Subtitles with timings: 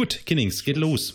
[0.00, 1.14] Gut, Kinnings, geht los.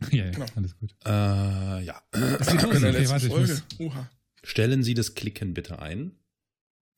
[0.12, 0.46] Ja, ja Genau.
[0.56, 0.94] alles gut.
[1.04, 2.02] Äh, ja.
[2.12, 2.74] Es geht los.
[2.76, 3.52] In der Okay, warte, ich Folge.
[3.52, 4.10] muss, Uha.
[4.42, 6.12] Stellen Sie das Klicken bitte ein.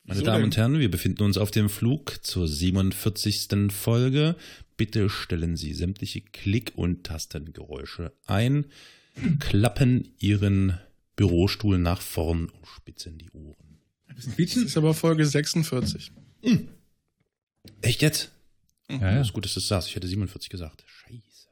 [0.03, 0.43] Meine Wieso Damen denn?
[0.45, 3.49] und Herren, wir befinden uns auf dem Flug zur 47.
[3.73, 4.37] Folge.
[4.77, 8.65] Bitte stellen Sie sämtliche Klick- und Tastengeräusche ein,
[9.39, 10.79] klappen Ihren
[11.17, 13.79] Bürostuhl nach vorn und spitzen die Ohren.
[14.15, 16.13] Das ist aber Folge 46.
[17.81, 18.31] Echt jetzt?
[18.91, 19.11] Ja, Ja.
[19.15, 19.21] ja.
[19.21, 19.87] ist gut, dass du es sagst.
[19.89, 20.83] Ich hätte 47 gesagt.
[20.87, 21.47] Scheiße.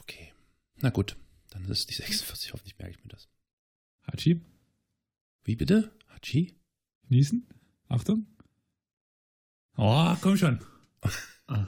[0.00, 0.32] Okay.
[0.76, 1.16] Na gut,
[1.50, 2.52] dann ist die 46.
[2.52, 3.28] Hoffentlich merke ich mir das.
[4.06, 4.40] Hachi,
[5.44, 5.96] Wie bitte?
[6.08, 6.58] Hachi?
[7.08, 7.46] niesen.
[7.88, 8.26] Achtung.
[9.76, 10.60] Oh, komm schon.
[11.46, 11.66] ah.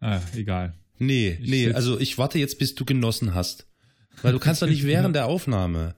[0.00, 0.74] ah, egal.
[0.98, 3.66] Nee, Ich nee, also ich warte jetzt, bis du genossen hast.
[4.22, 5.94] Weil du kannst doch nicht während der Aufnahme.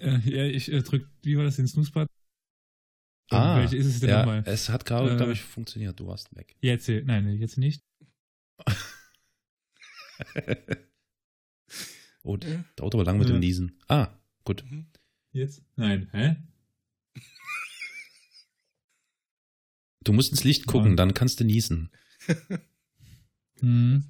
[0.00, 2.08] Äh, ja, ich äh, drück, wie war das, den Snooze-Button?
[3.34, 4.42] Ah, Welche ist es denn ja, nochmal?
[4.46, 5.98] es hat gerade, Äh, glaube ich, funktioniert.
[5.98, 6.54] Du warst weg.
[6.60, 7.82] Jetzt, äh, nein, jetzt nicht.
[12.24, 12.64] Oh, Ja.
[12.76, 13.34] dauert aber lang mit Ja.
[13.34, 13.80] dem Niesen.
[13.88, 14.64] Ah, gut.
[15.32, 15.64] Jetzt?
[15.74, 16.36] Nein, hä?
[20.04, 20.96] Du musst ins Licht gucken, Ja.
[20.96, 21.90] dann kannst du niesen.
[23.60, 24.04] Hm.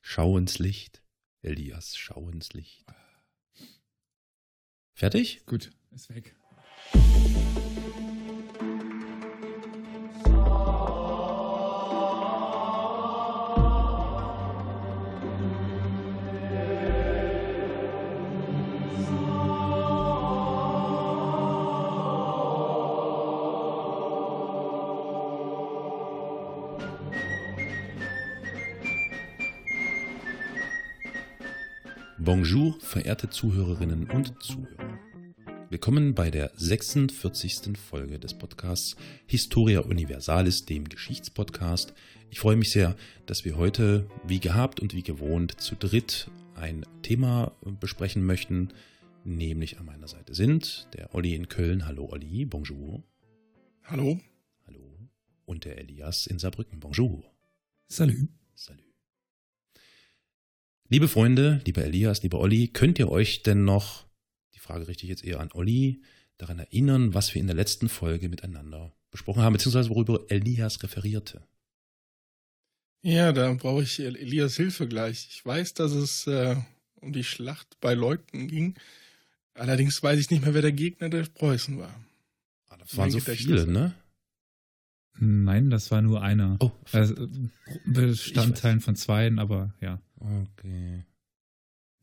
[0.00, 1.02] Schau ins Licht.
[1.42, 2.86] Elias, schau ins Licht.
[4.94, 5.44] Fertig?
[5.46, 6.34] Gut, ist weg.
[32.28, 34.98] Bonjour, verehrte Zuhörerinnen und Zuhörer.
[35.70, 37.78] Willkommen bei der 46.
[37.78, 41.94] Folge des Podcasts Historia Universalis, dem Geschichtspodcast.
[42.28, 46.84] Ich freue mich sehr, dass wir heute, wie gehabt und wie gewohnt, zu dritt ein
[47.00, 48.74] Thema besprechen möchten,
[49.24, 51.86] nämlich an meiner Seite sind der Olli in Köln.
[51.86, 53.02] Hallo Olli, bonjour.
[53.84, 54.20] Hallo?
[54.66, 55.08] Hallo.
[55.46, 56.78] Und der Elias in Saarbrücken.
[56.78, 57.24] Bonjour.
[57.86, 58.28] Salü.
[58.54, 58.87] Salü.
[60.90, 64.06] Liebe Freunde, lieber Elias, lieber Olli, könnt ihr euch denn noch,
[64.54, 66.00] die Frage richte ich jetzt eher an Olli,
[66.38, 71.42] daran erinnern, was wir in der letzten Folge miteinander besprochen haben, beziehungsweise worüber Elias referierte?
[73.02, 75.28] Ja, da brauche ich Elias Hilfe gleich.
[75.30, 76.56] Ich weiß, dass es äh,
[76.94, 78.74] um die Schlacht bei Leuten ging.
[79.52, 81.94] Allerdings weiß ich nicht mehr, wer der Gegner der Preußen war.
[82.70, 83.94] Ah, das waren so viele, ne?
[85.20, 86.56] Nein, das war nur einer.
[86.60, 87.28] Oh, Also,
[87.84, 90.00] Bestandteilen von zweien, aber ja.
[90.16, 91.04] okay.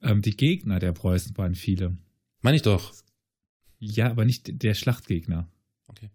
[0.02, 1.98] Ähm, die Gegner der Preußen waren viele.
[2.42, 2.94] Meine ich doch.
[3.80, 5.50] Ja, aber nicht der Schlachtgegner.
[5.88, 6.10] Okay.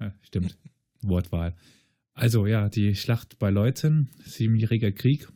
[0.00, 0.58] Ja, stimmt.
[1.02, 1.54] Wortwahl.
[2.12, 5.28] Also ja, die Schlacht bei Leuthen, siebenjähriger Krieg.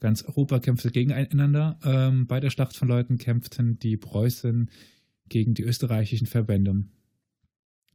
[0.00, 1.78] Ganz Europa kämpfte gegeneinander.
[1.84, 4.70] Ähm, bei der Schlacht von Leuthen kämpften die Preußen
[5.28, 6.84] gegen die österreichischen Verbände.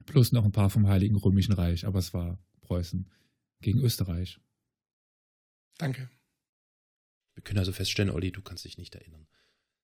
[0.10, 3.10] Plus noch ein paar vom Heiligen Römischen Reich, aber es war Preußen
[3.62, 4.40] gegen Österreich.
[5.78, 6.10] Danke.
[7.36, 9.28] Wir können also feststellen, Olli, du kannst dich nicht erinnern.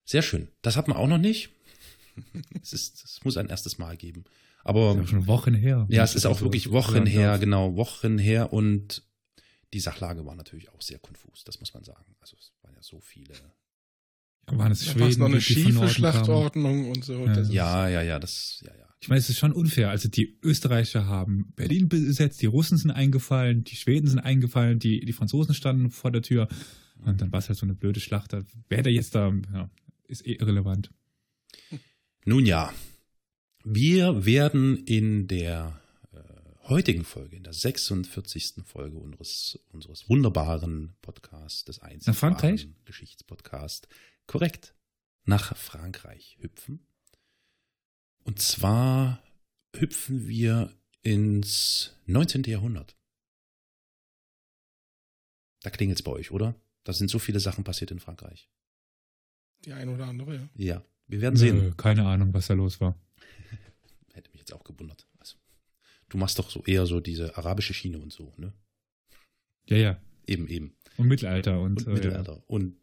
[0.04, 0.50] Sehr schön.
[0.62, 1.50] Das hat man auch noch nicht.
[2.62, 4.26] es, ist, es muss ein erstes Mal geben.
[4.64, 5.86] Aber ist auch schon Wochen her.
[5.90, 7.40] Ja, es ist auch So wirklich Wochen her, darf.
[7.40, 9.04] genau, Wochen her und
[9.74, 12.16] die Sachlage war natürlich auch sehr konfus, das muss man sagen.
[12.20, 13.34] Also es waren ja so viele.
[13.34, 15.90] Ja, waren es Da war es Schweden, noch eine schiefe?
[15.90, 17.26] Schlachtordnung und so.
[17.26, 17.34] Ja.
[17.34, 18.85] Das ist- Ja, ja, ja, das, ja, ja.
[19.06, 19.92] Ich meine, es ist schon unfair.
[19.92, 25.02] Also die Österreicher haben Berlin besetzt, die Russen sind eingefallen, die Schweden sind eingefallen, die,
[25.06, 26.48] die Franzosen standen vor der Tür.
[27.06, 28.34] Und dann war es halt so eine blöde Schlacht.
[28.34, 29.70] Da- Wer da jetzt da, ja,
[30.08, 30.90] ist eh irrelevant.
[32.26, 32.74] Nun ja,
[33.64, 35.80] wir werden in der
[36.12, 36.18] äh,
[36.68, 38.64] heutigen Folge, in der 46.
[38.66, 42.68] Folge unseres, unseres wunderbaren Podcasts, des einzigen Nach Frankreich?
[42.86, 43.88] Geschichtspodcast,
[44.26, 44.74] korrekt,
[45.26, 46.88] nach Frankreich hüpfen.
[48.26, 49.24] Und zwar
[49.76, 52.44] hüpfen wir ins 19.
[52.44, 52.98] Jahrhundert.
[55.62, 56.56] Da klingelt es bei euch, oder?
[56.84, 58.50] Da sind so viele Sachen passiert in Frankreich.
[59.64, 60.50] Die ein oder andere, ja.
[60.56, 61.58] Ja, wir werden sehen.
[61.58, 63.00] Nö, keine Ahnung, was da los war.
[64.14, 65.08] Hätte mich jetzt auch gewundert.
[65.20, 65.38] Also,
[66.10, 68.54] du machst doch so eher so diese arabische Schiene und so, ne?
[69.68, 70.02] Ja, ja.
[70.26, 70.76] Eben, eben.
[70.98, 72.78] Und Mittelalter und, Und äh, Mittelalter und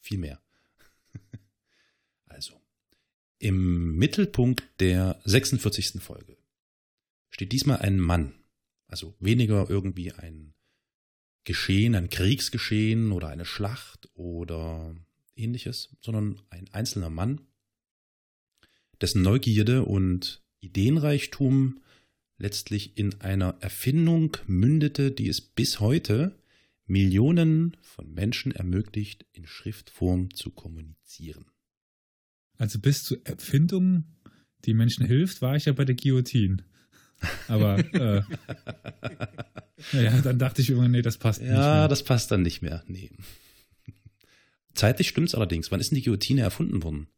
[0.00, 0.42] viel mehr.
[3.38, 6.02] im Mittelpunkt der 46.
[6.02, 6.36] Folge
[7.30, 8.34] steht diesmal ein Mann.
[8.86, 10.54] Also weniger irgendwie ein
[11.44, 14.94] Geschehen, ein Kriegsgeschehen oder eine Schlacht oder
[15.36, 17.40] ähnliches, sondern ein einzelner Mann,
[19.00, 21.80] dessen Neugierde und Ideenreichtum
[22.38, 26.38] letztlich in einer Erfindung mündete, die es bis heute
[26.86, 31.46] Millionen von Menschen ermöglicht, in Schriftform zu kommunizieren.
[32.58, 34.04] Also bis zur Erfindung,
[34.64, 36.58] die Menschen hilft, war ich ja bei der Guillotine.
[37.46, 38.22] Aber äh,
[39.92, 41.56] ja, dann dachte ich irgendwann, nee, das passt ja, nicht.
[41.56, 42.84] Ja, das passt dann nicht mehr.
[42.86, 43.10] Nee.
[44.74, 45.70] Zeitlich stimmt's allerdings.
[45.70, 47.08] Wann ist denn die Guillotine erfunden worden?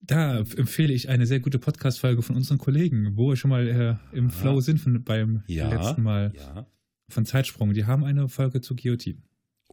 [0.00, 3.66] Da empfehle ich eine sehr gute Podcast-Folge von unseren Kollegen, wo wir schon mal
[4.12, 4.30] äh, im ah.
[4.30, 6.66] Flow sind von, beim ja, letzten Mal ja.
[7.08, 7.72] von Zeitsprung.
[7.72, 9.22] Die haben eine Folge zu Guillotine.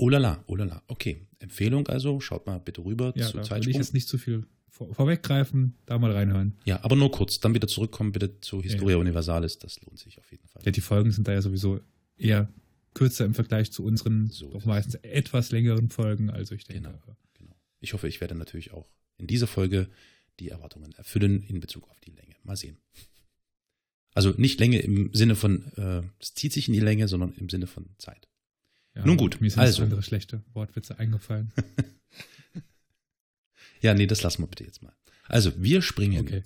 [0.02, 0.82] Oh lala, oh lala.
[0.88, 1.28] Okay.
[1.38, 3.62] Empfehlung also, schaut mal bitte rüber ja, zu Zeitsprung.
[3.62, 6.58] Will ich jetzt nicht zu viel vor, vorweggreifen, da mal reinhören.
[6.66, 9.00] Ja, aber nur kurz, dann wieder zurückkommen bitte zu Historia ja.
[9.00, 10.64] Universalis, das lohnt sich auf jeden Fall.
[10.66, 11.82] Ja, die Folgen sind da ja sowieso
[12.18, 12.52] eher
[12.96, 15.04] kürzer im Vergleich zu unseren so doch meistens es.
[15.04, 16.82] etwas längeren Folgen, also ich denke.
[16.82, 17.00] Genau,
[17.36, 17.56] genau.
[17.80, 19.88] Ich hoffe, ich werde natürlich auch in dieser Folge
[20.40, 22.36] die Erwartungen erfüllen in Bezug auf die Länge.
[22.44, 22.80] Mal sehen.
[24.16, 27.50] Also nicht Länge im Sinne von, äh, es zieht sich in die Länge, sondern im
[27.50, 28.31] Sinne von Zeit.
[28.96, 29.84] Ja, Nun gut, mir sind also.
[29.84, 31.52] andere schlechte Wortwitze eingefallen.
[33.82, 34.94] ja, nee, das lassen wir bitte jetzt mal.
[35.28, 36.44] Also, wir springen okay.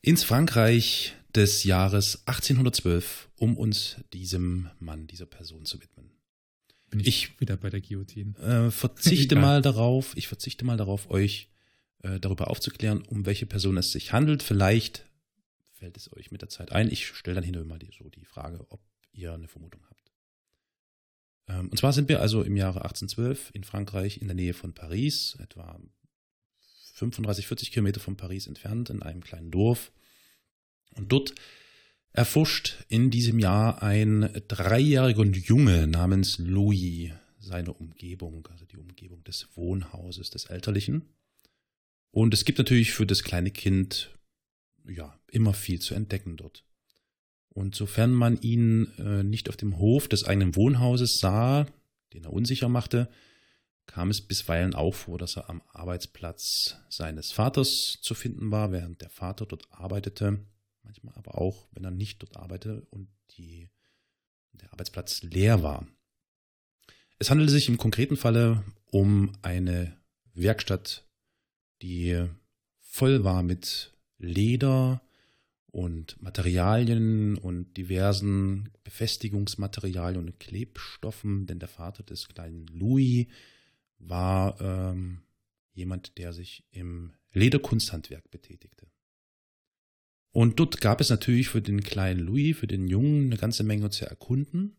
[0.00, 6.10] ins Frankreich des Jahres 1812, um uns diesem Mann, dieser Person zu widmen.
[6.90, 8.34] Bin ich, ich wieder bei der Guillotine.
[8.38, 11.50] Äh, verzichte mal darauf, ich verzichte mal darauf, euch
[12.02, 14.42] äh, darüber aufzuklären, um welche Person es sich handelt.
[14.42, 15.04] Vielleicht
[15.74, 16.90] fällt es euch mit der Zeit ein.
[16.90, 18.80] Ich stelle dann hinterher mal die, so die Frage, ob
[19.12, 19.87] ihr eine Vermutung habt.
[21.48, 24.72] Ähm, und zwar sind wir also im Jahre 1812 in Frankreich in der Nähe von
[24.72, 25.80] Paris, etwa
[26.94, 29.92] 35, 40 Kilometer von Paris entfernt, in einem kleinen Dorf.
[30.96, 31.34] Und dort
[32.12, 39.48] erforscht in diesem Jahr ein dreijähriger Junge namens Louis seine Umgebung, also die Umgebung des
[39.56, 41.02] Wohnhauses des Elterlichen.
[42.10, 44.10] Und es gibt natürlich für das kleine Kind
[44.88, 46.64] ja immer viel zu entdecken dort.
[47.58, 51.66] Und sofern man ihn äh, nicht auf dem Hof des eigenen Wohnhauses sah,
[52.12, 53.08] den er unsicher machte,
[53.84, 59.00] kam es bisweilen auch vor, dass er am Arbeitsplatz seines Vaters zu finden war, während
[59.00, 60.38] der Vater dort arbeitete,
[60.84, 63.68] manchmal aber auch, wenn er nicht dort arbeitete und die,
[64.52, 65.84] der Arbeitsplatz leer war.
[67.18, 68.62] Es handelte sich im konkreten Falle
[68.92, 69.96] um eine
[70.32, 71.08] Werkstatt,
[71.82, 72.24] die
[72.78, 75.02] voll war mit Leder,
[75.78, 83.28] und Materialien und diversen Befestigungsmaterialien und Klebstoffen, denn der Vater des kleinen Louis
[84.00, 85.20] war ähm,
[85.74, 88.88] jemand, der sich im Lederkunsthandwerk betätigte.
[90.32, 93.90] Und dort gab es natürlich für den kleinen Louis, für den Jungen, eine ganze Menge
[93.90, 94.76] zu erkunden.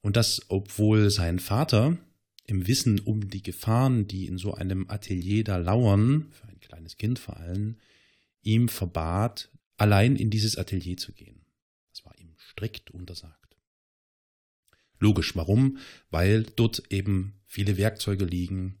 [0.00, 1.96] Und das, obwohl sein Vater
[2.44, 6.96] im Wissen um die Gefahren, die in so einem Atelier da lauern, für ein kleines
[6.96, 7.76] Kind vor allem,
[8.42, 11.44] ihm verbat, allein in dieses Atelier zu gehen.
[11.90, 13.56] Das war ihm strikt untersagt.
[14.98, 15.78] Logisch, warum?
[16.10, 18.78] Weil dort eben viele Werkzeuge liegen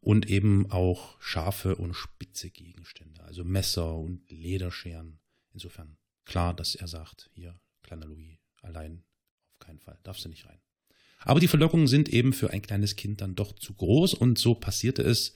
[0.00, 5.18] und eben auch scharfe und spitze Gegenstände, also Messer und Lederscheren.
[5.52, 5.96] Insofern
[6.26, 9.04] klar, dass er sagt, hier, kleiner Louis, allein
[9.52, 10.60] auf keinen Fall, darfst du nicht rein.
[11.20, 14.54] Aber die Verlockungen sind eben für ein kleines Kind dann doch zu groß und so
[14.54, 15.32] passierte es,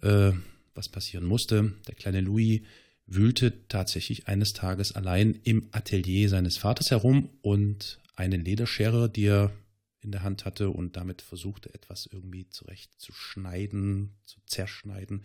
[0.00, 0.32] äh,
[0.74, 1.74] was passieren musste.
[1.86, 2.62] Der kleine Louis
[3.06, 9.52] wühlte tatsächlich eines Tages allein im Atelier seines Vaters herum und eine Lederschere, die er
[10.00, 15.24] in der Hand hatte und damit versuchte, etwas irgendwie zurechtzuschneiden, zu zerschneiden,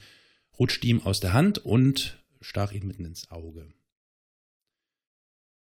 [0.57, 3.67] rutschte ihm aus der Hand und stach ihm mitten ins Auge.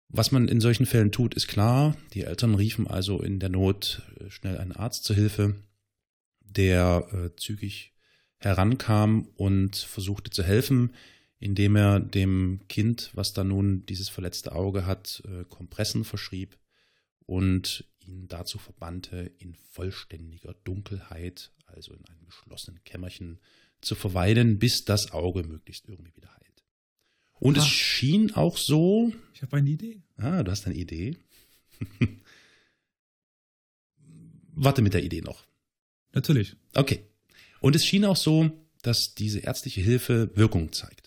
[0.09, 1.97] Was man in solchen Fällen tut, ist klar.
[2.15, 5.55] Die Eltern riefen also in der Not äh, schnell einen Arzt zu Hilfe,
[6.41, 7.95] der äh, zügig
[8.39, 10.95] herankam und versuchte zu helfen
[11.41, 16.59] indem er dem Kind, was da nun dieses verletzte Auge hat, äh, Kompressen verschrieb
[17.27, 23.41] und ihn dazu verbannte, in vollständiger Dunkelheit, also in einem geschlossenen Kämmerchen,
[23.81, 26.65] zu verweilen, bis das Auge möglichst irgendwie wieder heilt.
[27.39, 27.63] Und ah.
[27.63, 29.13] es schien auch so.
[29.33, 30.03] Ich habe eine Idee.
[30.19, 31.17] Ah, du hast eine Idee.
[34.53, 35.47] Warte mit der Idee noch.
[36.13, 36.57] Natürlich.
[36.75, 37.07] Okay.
[37.61, 38.51] Und es schien auch so,
[38.83, 41.00] dass diese ärztliche Hilfe Wirkung zeigte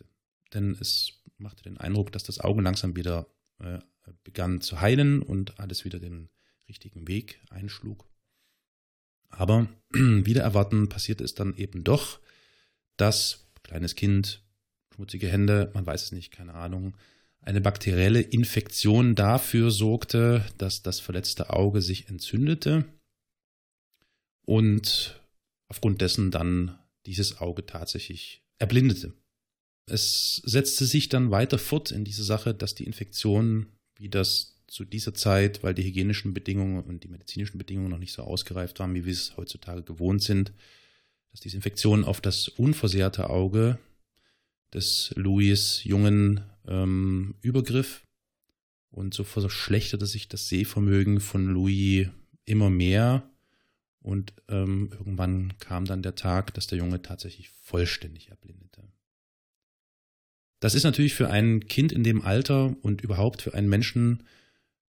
[0.53, 3.27] denn es machte den Eindruck, dass das Auge langsam wieder
[3.59, 3.79] äh,
[4.23, 6.29] begann zu heilen und alles wieder den
[6.67, 8.07] richtigen Weg einschlug.
[9.29, 12.19] Aber wieder erwarten passierte es dann eben doch,
[12.97, 14.43] dass kleines Kind,
[14.93, 16.97] schmutzige Hände, man weiß es nicht, keine Ahnung,
[17.41, 22.85] eine bakterielle Infektion dafür sorgte, dass das verletzte Auge sich entzündete
[24.45, 25.21] und
[25.67, 29.13] aufgrund dessen dann dieses Auge tatsächlich erblindete.
[29.85, 34.85] Es setzte sich dann weiter fort in dieser Sache, dass die Infektion, wie das zu
[34.85, 38.95] dieser Zeit, weil die hygienischen Bedingungen und die medizinischen Bedingungen noch nicht so ausgereift waren,
[38.95, 40.51] wie wir es heutzutage gewohnt sind,
[41.31, 43.77] dass diese Infektion auf das unversehrte Auge
[44.73, 48.03] des Louis Jungen ähm, übergriff.
[48.89, 52.09] Und so verschlechterte sich das Sehvermögen von Louis
[52.45, 53.29] immer mehr.
[54.01, 58.83] Und ähm, irgendwann kam dann der Tag, dass der Junge tatsächlich vollständig erblindete.
[60.63, 64.23] Das ist natürlich für ein Kind in dem Alter und überhaupt für einen Menschen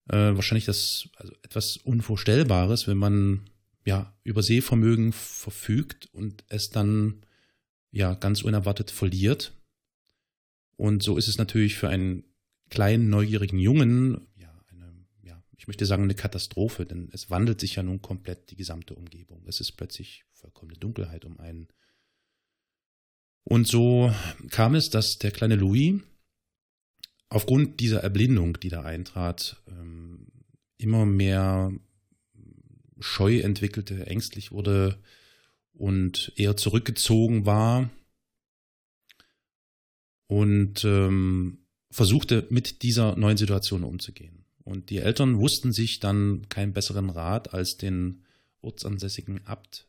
[0.08, 3.50] äh, wahrscheinlich das also etwas Unvorstellbares, wenn man
[3.84, 7.26] ja über Sehvermögen verfügt und es dann
[7.90, 9.52] ja ganz unerwartet verliert.
[10.76, 12.22] Und so ist es natürlich für einen
[12.70, 17.74] kleinen, neugierigen Jungen, ja, eine, ja, ich möchte sagen, eine Katastrophe, denn es wandelt sich
[17.74, 19.42] ja nun komplett die gesamte Umgebung.
[19.48, 21.66] Es ist plötzlich vollkommene Dunkelheit um einen.
[23.44, 24.12] Und so
[24.50, 26.00] kam es, dass der kleine Louis
[27.28, 30.28] aufgrund dieser Erblindung, die da eintrat, ähm,
[30.78, 31.72] immer mehr
[33.00, 34.98] Scheu entwickelte, ängstlich wurde
[35.72, 37.90] und eher zurückgezogen war
[40.26, 41.58] und ähm,
[41.90, 44.46] versuchte mit dieser neuen Situation umzugehen.
[44.62, 48.22] Und die Eltern wussten sich dann keinen besseren Rat, als den
[48.62, 49.86] ortsansässigen Abt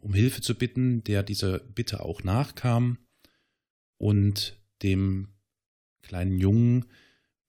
[0.00, 2.98] um Hilfe zu bitten, der dieser Bitte auch nachkam
[3.98, 5.28] und dem
[6.02, 6.86] kleinen Jungen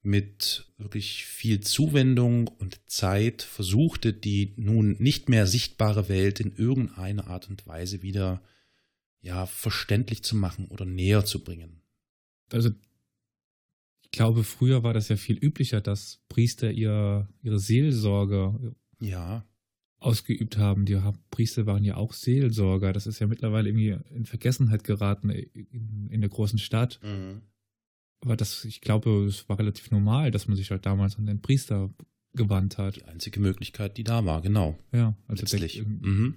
[0.02, 7.28] mit wirklich viel Zuwendung und Zeit versuchte, die nun nicht mehr sichtbare Welt in irgendeiner
[7.28, 8.42] Art und Weise wieder
[9.20, 11.82] ja verständlich zu machen oder näher zu bringen
[12.52, 12.70] also
[14.02, 19.46] ich glaube, früher war das ja viel üblicher, dass Priester ihr, ihre Seelsorge ja.
[20.04, 20.84] Ausgeübt haben.
[20.84, 22.92] Die Priester waren ja auch Seelsorger.
[22.92, 27.00] Das ist ja mittlerweile irgendwie in Vergessenheit geraten in, in der großen Stadt.
[27.02, 27.42] Mhm.
[28.20, 31.42] Aber das, ich glaube, es war relativ normal, dass man sich halt damals an den
[31.42, 31.92] Priester
[32.34, 32.96] gewandt hat.
[32.96, 34.78] Die einzige Möglichkeit, die da war, genau.
[34.92, 35.74] Ja, also Letztlich.
[35.74, 36.36] Der, mhm.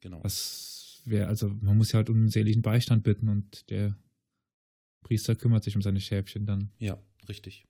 [0.00, 0.22] genau.
[0.22, 3.96] Was wäre, also man muss ja halt um einen seelischen Beistand bitten und der
[5.02, 6.70] Priester kümmert sich um seine Schäfchen dann.
[6.78, 7.66] Ja, richtig.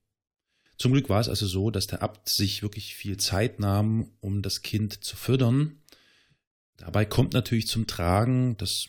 [0.76, 4.42] Zum Glück war es also so, dass der Abt sich wirklich viel Zeit nahm, um
[4.42, 5.80] das Kind zu fördern.
[6.76, 8.88] Dabei kommt natürlich zum Tragen, das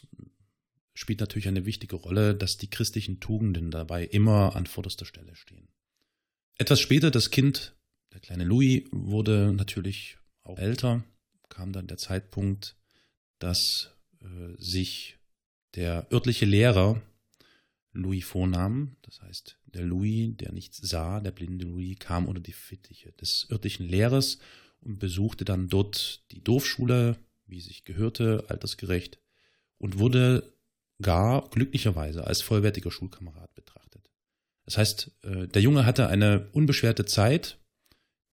[0.96, 5.68] spielt natürlich eine wichtige Rolle, dass die christlichen Tugenden dabei immer an vorderster Stelle stehen.
[6.58, 7.76] Etwas später, das Kind,
[8.14, 11.04] der kleine Louis, wurde natürlich auch älter,
[11.50, 12.78] kam dann der Zeitpunkt,
[13.40, 15.18] dass äh, sich
[15.76, 17.02] der örtliche Lehrer
[17.92, 18.96] Louis vornahm.
[19.02, 23.48] Das heißt, der Louis, der nichts sah, der blinde Louis, kam unter die Fittiche des
[23.52, 24.40] örtlichen Lehrers
[24.82, 29.20] und besuchte dann dort die Dorfschule, wie sich gehörte, altersgerecht,
[29.78, 30.54] und wurde
[31.02, 34.10] gar glücklicherweise als vollwertiger Schulkamerad betrachtet.
[34.64, 37.60] Das heißt, äh, der Junge hatte eine unbeschwerte Zeit,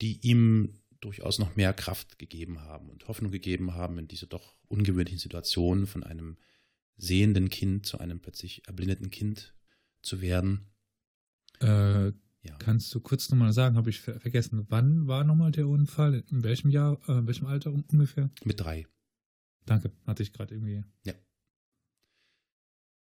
[0.00, 4.54] die ihm durchaus noch mehr Kraft gegeben haben und Hoffnung gegeben haben in dieser doch
[4.68, 6.36] ungewöhnlichen Situation von einem
[6.96, 9.54] sehenden Kind zu einem plötzlich erblindeten Kind
[10.02, 10.71] zu werden.
[11.62, 12.12] Äh,
[12.44, 12.56] ja.
[12.58, 16.24] Kannst du kurz nochmal sagen, habe ich ver vergessen, wann war nochmal der Unfall?
[16.30, 18.30] In welchem Jahr, äh, in welchem Alter ungefähr?
[18.44, 18.86] Mit drei.
[19.64, 20.82] Danke, hatte ich gerade irgendwie.
[21.04, 21.14] Ja.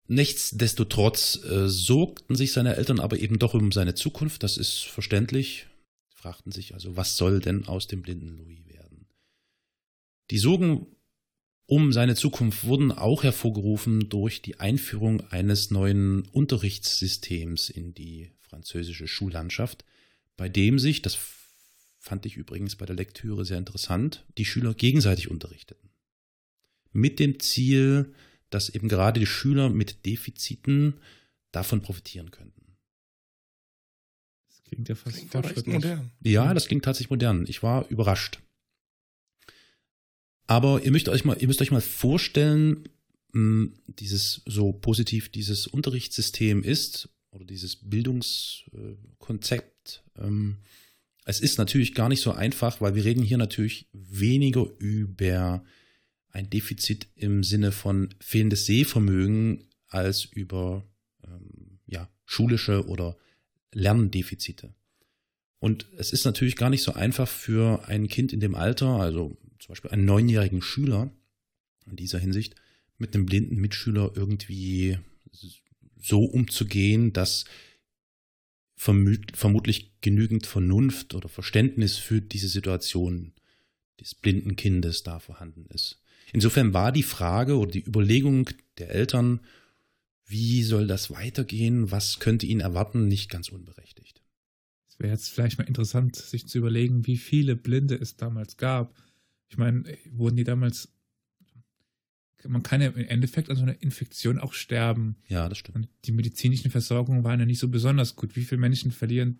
[0.08, 5.68] Nichtsdestotrotz äh, sorgten sich seine Eltern aber eben doch um seine Zukunft, das ist verständlich.
[6.10, 9.06] Sie fragten sich also, was soll denn aus dem blinden Louis werden?
[10.32, 10.88] Die Sorgen
[11.68, 19.08] um seine Zukunft wurden auch hervorgerufen durch die Einführung eines neuen Unterrichtssystems in die französische
[19.08, 19.86] Schullandschaft,
[20.36, 21.18] bei dem sich, das
[22.00, 25.90] fand ich übrigens bei der Lektüre sehr interessant, die Schüler gegenseitig unterrichteten.
[26.94, 28.14] Mit dem Ziel,
[28.50, 31.00] dass eben gerade die Schüler mit Defiziten
[31.52, 32.78] davon profitieren könnten.
[34.48, 36.12] Das klingt ja fast klingt modern.
[36.22, 37.46] Ja, das klingt tatsächlich modern.
[37.48, 38.40] Ich war überrascht.
[40.48, 42.88] Aber ihr müsst euch mal, ihr müsst euch mal vorstellen,
[43.34, 50.04] hm, dieses so positiv dieses Unterrichtssystem ist oder dieses Bildungskonzept.
[50.18, 50.58] Ähm,
[51.26, 55.64] es ist natürlich gar nicht so einfach, weil wir reden hier natürlich weniger über
[56.30, 60.84] ein Defizit im Sinne von fehlendes Sehvermögen als über
[61.26, 63.18] ähm, ja, schulische oder
[63.74, 64.74] Lerndefizite.
[65.60, 69.38] Und es ist natürlich gar nicht so einfach für ein Kind in dem Alter, also
[69.60, 71.12] zum Beispiel einen neunjährigen Schüler
[71.88, 72.56] in dieser Hinsicht
[72.98, 75.00] mit einem blinden Mitschüler irgendwie
[76.02, 77.46] so umzugehen, dass
[78.76, 83.34] vermutlich genügend Vernunft oder Verständnis für diese Situation
[84.00, 86.00] des blinden Kindes da vorhanden ist.
[86.32, 89.40] Insofern war die Frage oder die Überlegung der Eltern,
[90.26, 94.22] wie soll das weitergehen, was könnte ihn erwarten, nicht ganz unberechtigt.
[94.88, 98.94] Es wäre jetzt vielleicht mal interessant, sich zu überlegen, wie viele Blinde es damals gab.
[99.48, 100.90] Ich meine, wurden die damals
[102.46, 105.18] man kann ja im Endeffekt an so einer Infektion auch sterben.
[105.28, 105.76] Ja, das stimmt.
[105.76, 108.36] Und die medizinischen Versorgungen waren ja nicht so besonders gut.
[108.36, 109.40] Wie viele Menschen verlieren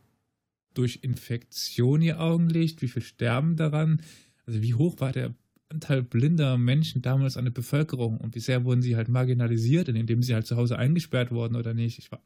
[0.74, 2.82] durch Infektion ihr Augenlicht?
[2.82, 4.02] Wie viele sterben daran?
[4.46, 5.36] Also wie hoch war der
[5.70, 10.24] Anteil blinder Menschen damals an der Bevölkerung und wie sehr wurden sie halt marginalisiert, indem
[10.24, 12.00] sie halt zu Hause eingesperrt wurden oder nicht?
[12.00, 12.24] Ich war,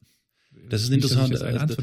[0.70, 1.38] das ist eine interessante,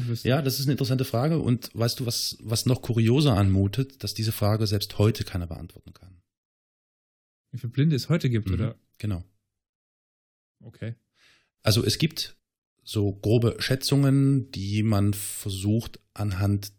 [0.07, 4.03] das ja, das ist eine interessante Frage und weißt du, was, was noch kurioser anmutet,
[4.03, 6.21] dass diese Frage selbst heute keiner beantworten kann.
[7.51, 8.75] Wie viele Blinde es heute gibt, mhm, oder?
[8.97, 9.23] Genau.
[10.61, 10.95] Okay.
[11.63, 12.35] Also es gibt
[12.83, 16.71] so grobe Schätzungen, die man versucht anhand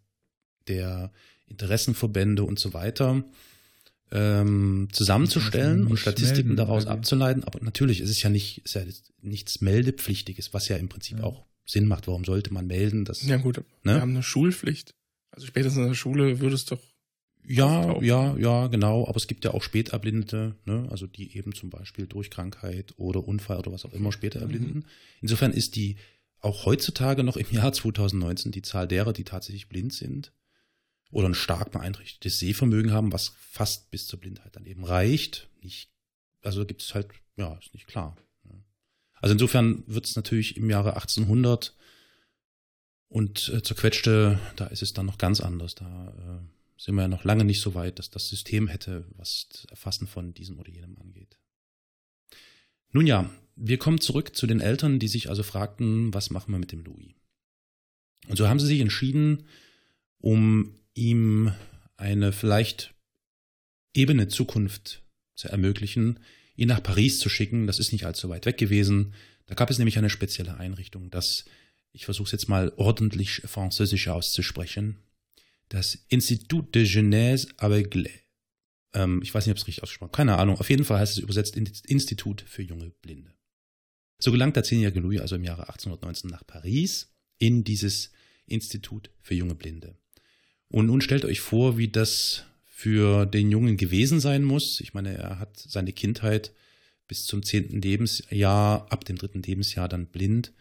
[0.69, 1.13] der
[1.47, 3.25] Interessenverbände und so weiter
[4.13, 7.45] ähm, zusammenzustellen und Statistiken melden, daraus abzuleiten.
[7.45, 8.83] Aber natürlich ist es ja nicht, ist ja
[9.21, 11.25] nichts Meldepflichtiges, was ja im Prinzip ja.
[11.25, 12.09] auch Sinn macht.
[12.09, 13.05] Warum sollte man melden?
[13.05, 13.65] Dass, ja gut, ne?
[13.95, 14.95] wir haben eine Schulpflicht.
[15.31, 16.81] Also spätestens in der Schule würde es doch
[17.47, 19.07] ja, ja, ja, genau.
[19.07, 20.87] Aber es gibt ja auch Späterblindete, ne?
[20.91, 24.81] also die eben zum Beispiel durch Krankheit oder Unfall oder was auch immer später erblinden.
[24.81, 24.85] Mhm.
[25.21, 25.97] Insofern ist die
[26.41, 30.33] auch heutzutage noch im Jahr 2019 die Zahl derer, die tatsächlich blind sind
[31.11, 35.49] oder ein stark beeinträchtigtes Sehvermögen haben, was fast bis zur Blindheit dann eben reicht.
[35.63, 35.91] Nicht,
[36.43, 38.17] also gibt es halt, ja, ist nicht klar.
[38.45, 38.63] Ne?
[39.15, 41.75] Also insofern wird es natürlich im Jahre 1800
[43.09, 45.75] und äh, zerquetschte, da ist es dann noch ganz anders.
[45.75, 49.49] Da äh, sind wir ja noch lange nicht so weit, dass das System hätte, was
[49.51, 51.39] das Erfassen von diesem oder jenem angeht.
[52.93, 56.59] Nun ja, wir kommen zurück zu den Eltern, die sich also fragten, was machen wir
[56.59, 57.13] mit dem Louis?
[58.29, 59.45] Und so haben sie sich entschieden,
[60.21, 61.53] um ihm
[61.99, 62.95] eine vielleicht
[63.93, 65.03] ebene Zukunft
[65.35, 66.19] zu ermöglichen,
[66.57, 67.67] ihn nach Paris zu schicken.
[67.67, 69.13] Das ist nicht allzu weit weg gewesen.
[69.45, 71.45] Da gab es nämlich eine spezielle Einrichtung, das,
[71.93, 74.97] ich versuche es jetzt mal ordentlich französisch auszusprechen,
[75.71, 78.11] das Institut de Genèse Aveugle.
[78.93, 80.59] Ähm, ich weiß nicht, ob es richtig ausgesprochen Keine Ahnung.
[80.59, 83.33] Auf jeden Fall heißt es übersetzt Institut für junge Blinde.
[84.19, 88.13] So gelangt der zehnjährige Louis also im Jahre 1819 nach Paris in dieses
[88.47, 89.97] Institut für junge Blinde.
[90.69, 94.81] Und nun stellt euch vor, wie das für den Jungen gewesen sein muss.
[94.81, 96.53] Ich meine, er hat seine Kindheit
[97.09, 100.53] bis zum zehnten Lebensjahr, ab dem dritten Lebensjahr dann blind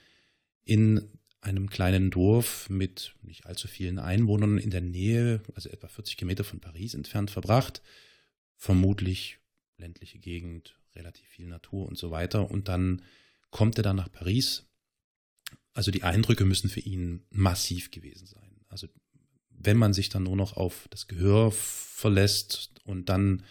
[0.64, 1.10] in
[1.42, 6.44] einem kleinen Dorf mit nicht allzu vielen Einwohnern in der Nähe, also etwa 40 Kilometer
[6.44, 7.82] von Paris entfernt, verbracht.
[8.56, 9.40] Vermutlich
[9.78, 12.52] ländliche Gegend, relativ viel Natur und so weiter.
[12.52, 13.02] Und dann
[13.52, 14.68] kommt er dann nach Paris.
[15.74, 18.66] Also die Eindrücke müssen für ihn massiv gewesen sein.
[18.68, 18.88] Also
[19.50, 23.44] wenn man sich dann nur noch auf das Gehör verlässt und dann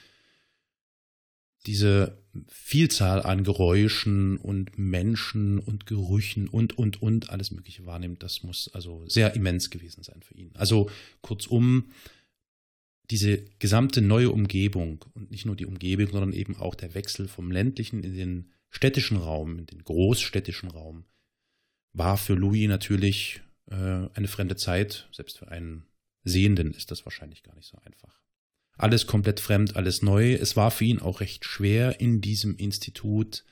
[1.67, 8.43] diese Vielzahl an Geräuschen und Menschen und Gerüchen und, und, und alles Mögliche wahrnimmt, das
[8.43, 10.51] muss also sehr immens gewesen sein für ihn.
[10.55, 11.91] Also kurzum,
[13.11, 17.51] diese gesamte neue Umgebung und nicht nur die Umgebung, sondern eben auch der Wechsel vom
[17.51, 21.05] ländlichen in den städtischen Raum, in den großstädtischen Raum,
[21.93, 25.09] war für Louis natürlich äh, eine fremde Zeit.
[25.13, 25.87] Selbst für einen
[26.25, 28.21] Sehenden ist das wahrscheinlich gar nicht so einfach.
[28.79, 30.35] Alles komplett fremd, alles neu.
[30.35, 33.45] Es war für ihn auch recht schwer, in diesem Institut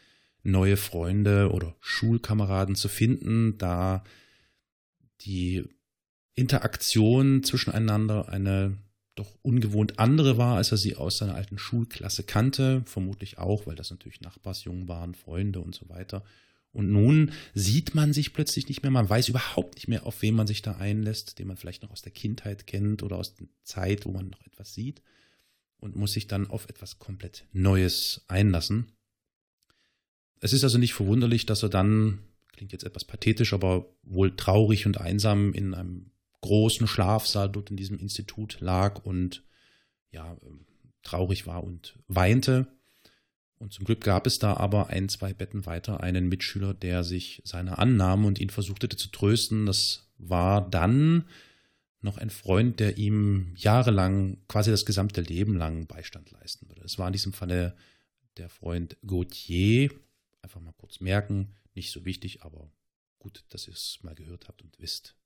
[0.44, 4.04] neue Freunde oder Schulkameraden zu finden, da
[5.22, 5.64] die
[6.36, 8.78] Interaktion zwischeneinander eine
[9.16, 13.74] doch ungewohnt andere war, als er sie aus seiner alten Schulklasse kannte, vermutlich auch, weil
[13.74, 16.22] das natürlich Nachbarsjungen waren, Freunde und so weiter.
[16.70, 20.34] Und nun sieht man sich plötzlich nicht mehr, man weiß überhaupt nicht mehr, auf wen
[20.34, 23.48] man sich da einlässt, den man vielleicht noch aus der Kindheit kennt oder aus der
[23.64, 25.02] Zeit, wo man noch etwas sieht
[25.86, 28.92] und muss sich dann auf etwas komplett Neues einlassen.
[30.40, 32.18] Es ist also nicht verwunderlich, dass er dann,
[32.52, 36.10] klingt jetzt etwas pathetisch, aber wohl traurig und einsam in einem
[36.42, 39.44] großen Schlafsaal dort in diesem Institut lag und
[40.10, 40.36] ja,
[41.02, 42.66] traurig war und weinte.
[43.58, 47.40] Und zum Glück gab es da aber ein, zwei Betten weiter einen Mitschüler, der sich
[47.44, 49.66] seiner annahm und ihn versuchte zu trösten.
[49.66, 51.24] Das war dann
[52.06, 56.82] noch ein Freund, der ihm jahrelang, quasi das gesamte Leben lang Beistand leisten würde.
[56.84, 57.76] Es war in diesem Falle
[58.38, 59.90] der Freund Gauthier.
[60.40, 62.70] Einfach mal kurz merken, nicht so wichtig, aber
[63.18, 65.16] gut, dass ihr es mal gehört habt und wisst.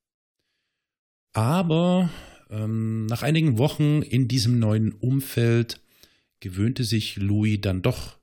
[1.33, 2.09] Aber
[2.49, 5.79] ähm, nach einigen Wochen in diesem neuen Umfeld
[6.41, 8.17] gewöhnte sich Louis dann doch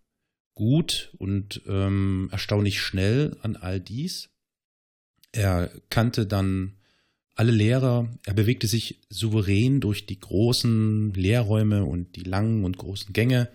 [0.55, 4.29] gut und ähm, erstaunlich schnell an all dies.
[5.31, 6.78] Er kannte dann
[7.39, 8.09] alle Lehrer.
[8.25, 13.49] Er bewegte sich souverän durch die großen Lehrräume und die langen und großen Gänge.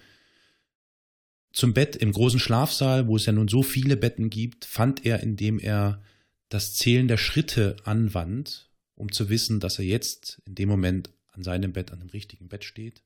[1.52, 5.20] zum Bett im großen Schlafsaal, wo es ja nun so viele Betten gibt, fand er,
[5.20, 6.02] indem er
[6.50, 11.44] das Zählen der Schritte anwandt, um zu wissen, dass er jetzt in dem Moment an
[11.44, 13.04] seinem Bett, an dem richtigen Bett steht.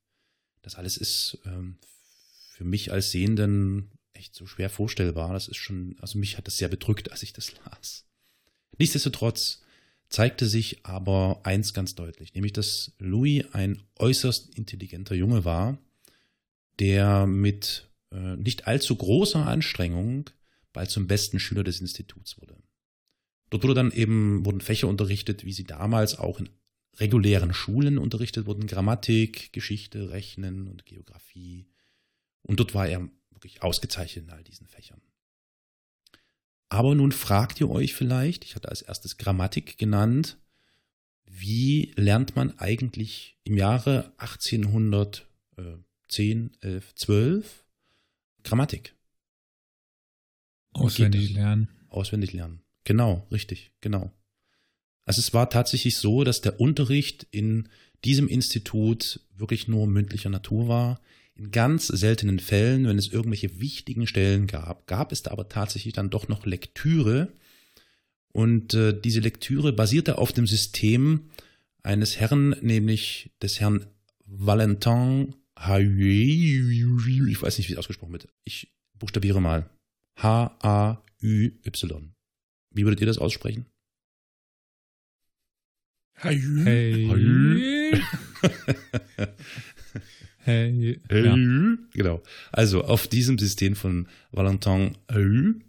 [0.62, 1.78] Das alles ist ähm,
[2.54, 5.34] für mich als Sehenden echt so schwer vorstellbar.
[5.34, 8.06] Das ist schon, also mich hat das sehr bedrückt, als ich das las.
[8.78, 9.62] Nichtsdestotrotz
[10.10, 15.78] zeigte sich aber eins ganz deutlich, nämlich dass Louis ein äußerst intelligenter Junge war,
[16.80, 20.30] der mit äh, nicht allzu großer Anstrengung
[20.74, 22.56] bald zum besten Schüler des Instituts wurde.
[23.50, 26.50] Dort wurde dann eben, wurden Fächer unterrichtet, wie sie damals auch in
[27.00, 31.68] regulären Schulen unterrichtet wurden, Grammatik, Geschichte, Rechnen und Geografie.
[32.42, 35.02] Und dort war er wirklich ausgezeichnet in all diesen Fächern.
[36.70, 40.38] Aber nun fragt ihr euch vielleicht, ich hatte als erstes Grammatik genannt,
[41.26, 47.64] wie lernt man eigentlich im Jahre 1810, 11, 12
[48.44, 48.96] Grammatik?
[50.74, 51.70] Auswendig lernen.
[51.90, 52.62] Auswendig lernen.
[52.84, 54.12] Genau, richtig, genau.
[55.06, 57.70] Also es war tatsächlich so, dass der Unterricht in
[58.04, 61.02] diesem Institut wirklich nur mündlicher Natur war.
[61.36, 65.94] In ganz seltenen Fällen, wenn es irgendwelche wichtigen Stellen gab, gab es da aber tatsächlich
[65.94, 67.34] dann doch noch Lektüre.
[68.34, 71.30] Und äh, diese Lektüre basierte auf dem System
[71.84, 73.86] eines Herrn, nämlich des Herrn
[74.26, 77.30] Valentin Hayue.
[77.30, 78.28] Ich weiß nicht, wie es ausgesprochen wird.
[78.44, 79.70] Ich buchstabiere mal.
[80.18, 82.14] H-A-U-Y.
[82.72, 83.66] Wie würdet ihr das aussprechen?
[86.24, 86.64] Hayü.
[86.66, 87.08] Hey.
[87.10, 88.02] hey.
[90.48, 91.02] Hey.
[91.12, 91.36] Ja.
[91.94, 92.24] Genau.
[92.52, 95.62] Also auf diesem System von Valentin Hey.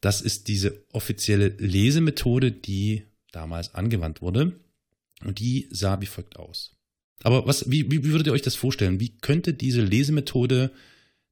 [0.00, 4.60] Das ist diese offizielle Lesemethode, die damals angewandt wurde.
[5.22, 6.76] Und die sah wie folgt aus.
[7.22, 9.00] Aber was, wie, wie würdet ihr euch das vorstellen?
[9.00, 10.72] Wie könnte diese Lesemethode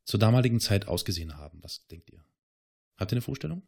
[0.04, 1.58] zur damaligen Zeit ausgesehen haben?
[1.62, 2.24] Was denkt ihr?
[2.96, 3.62] Habt ihr eine Vorstellung?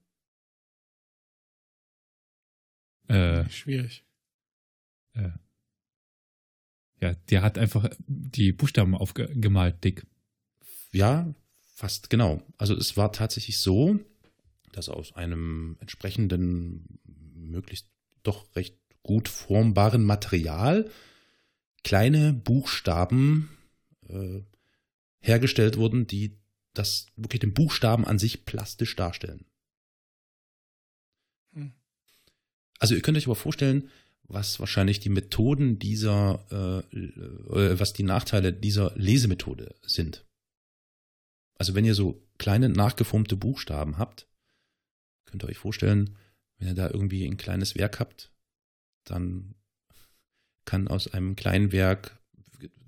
[3.08, 4.04] Äh, Schwierig.
[5.14, 5.30] Äh.
[7.00, 10.06] Ja, der hat einfach die Buchstaben aufgemalt, dick.
[10.92, 11.34] Ja,
[11.74, 12.42] fast genau.
[12.56, 13.98] Also es war tatsächlich so,
[14.72, 17.00] dass aus einem entsprechenden,
[17.34, 17.88] möglichst
[18.22, 20.90] doch recht gut formbaren Material
[21.82, 23.50] kleine Buchstaben
[24.08, 24.40] äh,
[25.20, 26.38] hergestellt wurden, die
[26.72, 29.44] das wirklich den Buchstaben an sich plastisch darstellen.
[31.52, 31.72] Hm.
[32.78, 33.90] Also ihr könnt euch aber vorstellen,
[34.26, 40.24] was wahrscheinlich die Methoden dieser, äh, äh, was die Nachteile dieser Lesemethode sind.
[41.56, 44.28] Also wenn ihr so kleine nachgeformte Buchstaben habt,
[45.26, 46.16] könnt ihr euch vorstellen,
[46.58, 48.32] wenn ihr da irgendwie ein kleines Werk habt,
[49.04, 49.54] dann
[50.64, 52.18] kann aus einem kleinen Werk,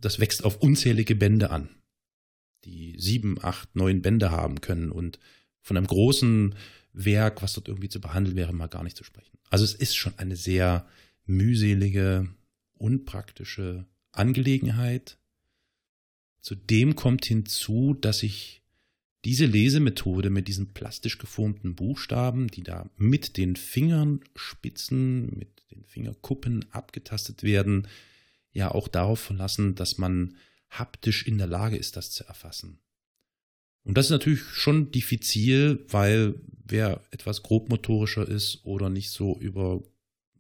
[0.01, 1.68] das wächst auf unzählige Bände an,
[2.64, 5.18] die sieben, acht, neun Bände haben können und
[5.61, 6.55] von einem großen
[6.92, 9.38] Werk, was dort irgendwie zu behandeln wäre, mal gar nicht zu sprechen.
[9.51, 10.88] Also es ist schon eine sehr
[11.27, 12.29] mühselige,
[12.75, 15.19] unpraktische Angelegenheit.
[16.41, 18.62] Zudem kommt hinzu, dass ich
[19.25, 26.65] diese Lesemethode mit diesen plastisch geformten Buchstaben, die da mit den Fingerspitzen, mit den Fingerkuppen
[26.71, 27.89] abgetastet werden,
[28.53, 30.37] ja auch darauf verlassen, dass man
[30.71, 32.79] haptisch in der Lage ist, das zu erfassen.
[33.83, 39.83] Und das ist natürlich schon diffizil, weil wer etwas grobmotorischer ist oder nicht so über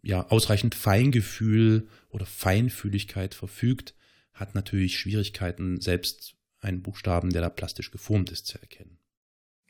[0.06, 3.94] ja, ausreichend Feingefühl oder Feinfühligkeit verfügt,
[4.32, 8.98] hat natürlich Schwierigkeiten, selbst einen Buchstaben, der da plastisch geformt ist, zu erkennen.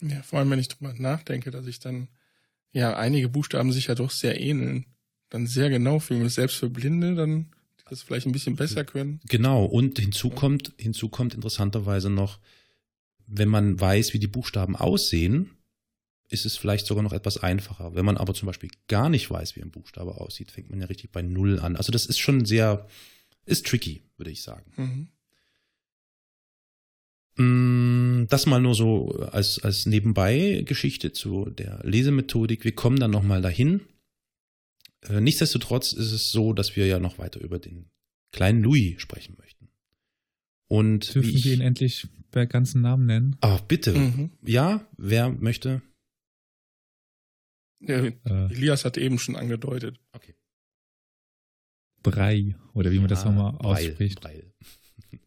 [0.03, 2.09] Ja, vor allem, wenn ich drüber nachdenke, dass ich dann,
[2.71, 4.85] ja, einige Buchstaben sich ja doch sehr ähneln,
[5.31, 6.29] dann sehr genau fühlen.
[6.29, 9.21] Selbst für Blinde, dann die das vielleicht ein bisschen besser können.
[9.29, 12.41] Genau, und hinzu kommt, hinzu kommt interessanterweise noch,
[13.27, 15.51] wenn man weiß, wie die Buchstaben aussehen,
[16.29, 17.95] ist es vielleicht sogar noch etwas einfacher.
[17.95, 20.87] Wenn man aber zum Beispiel gar nicht weiß, wie ein Buchstabe aussieht, fängt man ja
[20.87, 21.77] richtig bei Null an.
[21.77, 22.87] Also das ist schon sehr,
[23.45, 24.73] ist tricky, würde ich sagen.
[24.77, 25.09] Mhm.
[27.39, 32.65] Mm, Das mal nur so als, als Nebenbei-Geschichte zu der Lesemethodik.
[32.65, 33.81] Wir kommen dann nochmal dahin.
[35.03, 37.91] Äh, Nichtsdestotrotz ist es so, dass wir ja noch weiter über den
[38.33, 39.69] kleinen Louis sprechen möchten.
[40.69, 43.37] Und Dürfen wie ich, wir ihn endlich bei ganzen Namen nennen?
[43.41, 43.93] Ah, bitte.
[43.93, 44.31] Mhm.
[44.45, 45.83] Ja, wer möchte?
[47.81, 48.13] Ja, Äh,
[48.53, 49.99] Elias hat eben schon angedeutet.
[50.13, 50.35] Okay.
[52.03, 54.21] Brei, oder wie man das Ja, nochmal ausspricht.
[54.21, 54.53] Breil.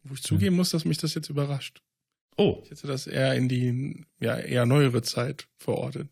[0.04, 1.82] Wo ich zugeben muss, dass mich das jetzt überrascht.
[2.36, 6.08] Oh, Ich hätte das eher in die ja, eher neuere Zeit verortet.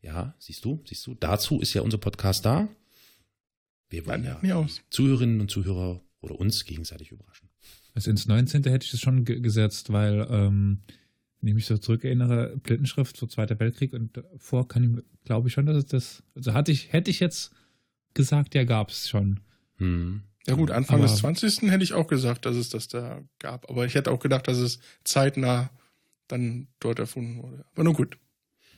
[0.00, 1.14] ja, siehst du, siehst du.
[1.14, 2.68] Dazu ist ja unser Podcast da.
[3.88, 4.66] Wir wollen Nein, ja.
[4.90, 7.48] Zuhörerinnen und Zuhörer oder uns gegenseitig überraschen.
[7.94, 8.62] Also ins 19.
[8.64, 10.82] hätte ich das schon ge gesetzt, weil ähm,
[11.42, 15.54] wenn ich mich so zurückerinnere, Blindenschrift vor Zweiter Weltkrieg und vor kann ich, glaube ich
[15.54, 17.52] schon, dass es das, also hatte ich, hätte ich jetzt
[18.14, 19.40] gesagt, ja, gab es schon.
[19.76, 20.22] Hm.
[20.46, 21.62] Ja gut, Anfang aber, des 20.
[21.70, 23.68] hätte ich auch gesagt, dass es das da gab.
[23.68, 25.70] Aber ich hätte auch gedacht, dass es zeitnah
[26.28, 27.64] dann dort erfunden wurde.
[27.72, 28.18] Aber nur gut.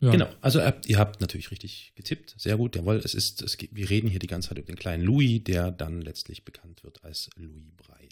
[0.01, 0.11] Ja.
[0.11, 2.35] Genau, also ihr habt natürlich richtig getippt.
[2.37, 2.97] Sehr gut, jawohl.
[2.97, 6.01] Es ist, es, wir reden hier die ganze Zeit über den kleinen Louis, der dann
[6.01, 8.09] letztlich bekannt wird als Louis Braille.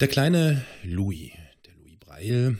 [0.00, 1.30] Der kleine Louis,
[1.66, 2.58] der Louis Braille,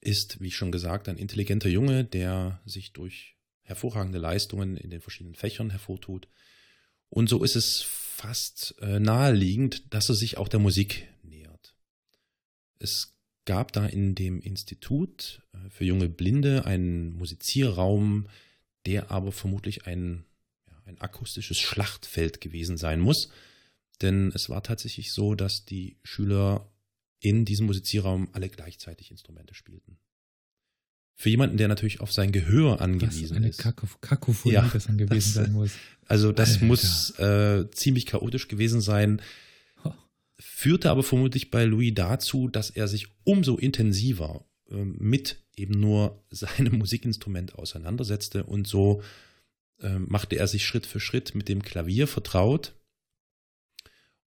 [0.00, 5.34] ist, wie schon gesagt, ein intelligenter Junge, der sich durch hervorragende Leistungen in den verschiedenen
[5.34, 6.28] Fächern hervortut.
[7.08, 11.74] Und so ist es fast äh, naheliegend, dass er sich auch der Musik nähert.
[12.78, 18.28] Es gab da in dem Institut äh, für junge Blinde einen Musizierraum,
[18.86, 20.24] der aber vermutlich ein,
[20.66, 23.30] ja, ein akustisches Schlachtfeld gewesen sein muss.
[24.02, 26.69] Denn es war tatsächlich so, dass die Schüler
[27.20, 29.98] in diesem Musizierraum alle gleichzeitig Instrumente spielten.
[31.14, 33.58] Für jemanden, der natürlich auf sein Gehör angewiesen eine ist.
[33.58, 35.72] Kakophonie ja, das dann gewesen das, sein muss.
[36.06, 36.64] Also das Alter.
[36.64, 39.20] muss äh, ziemlich chaotisch gewesen sein.
[40.38, 46.24] Führte aber vermutlich bei Louis dazu, dass er sich umso intensiver äh, mit eben nur
[46.30, 49.02] seinem Musikinstrument auseinandersetzte und so
[49.80, 52.74] äh, machte er sich Schritt für Schritt mit dem Klavier vertraut.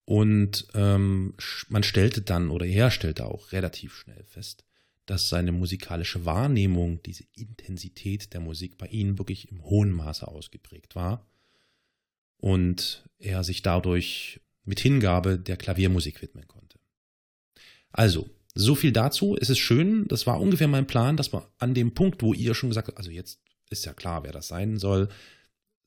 [0.05, 1.33] Und ähm,
[1.69, 4.65] man stellte dann, oder er stellte auch relativ schnell fest,
[5.05, 10.95] dass seine musikalische Wahrnehmung, diese Intensität der Musik bei ihm wirklich im hohen Maße ausgeprägt
[10.95, 11.25] war
[12.37, 16.79] und er sich dadurch mit Hingabe der Klaviermusik widmen konnte.
[17.91, 19.35] Also, so viel dazu.
[19.39, 22.53] Es ist schön, das war ungefähr mein Plan, dass wir an dem Punkt, wo ihr
[22.53, 25.09] schon gesagt habt, also jetzt ist ja klar, wer das sein soll,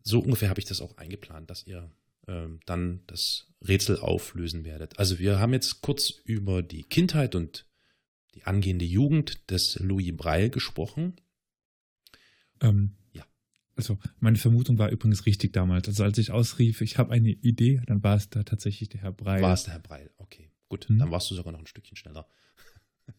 [0.02, 1.90] so ungefähr habe ich das auch eingeplant, dass ihr
[2.26, 4.98] dann das Rätsel auflösen werdet.
[4.98, 7.66] Also wir haben jetzt kurz über die Kindheit und
[8.34, 11.16] die angehende Jugend des Louis Braille gesprochen.
[12.60, 13.24] Ähm, ja.
[13.76, 15.88] Also meine Vermutung war übrigens richtig damals.
[15.88, 19.12] Also als ich ausrief, ich habe eine Idee, dann war es da tatsächlich der Herr
[19.12, 19.42] Braille.
[19.42, 20.50] War es der Herr Braille, okay.
[20.68, 20.98] Gut, hm.
[20.98, 22.28] dann warst du sogar noch ein Stückchen schneller.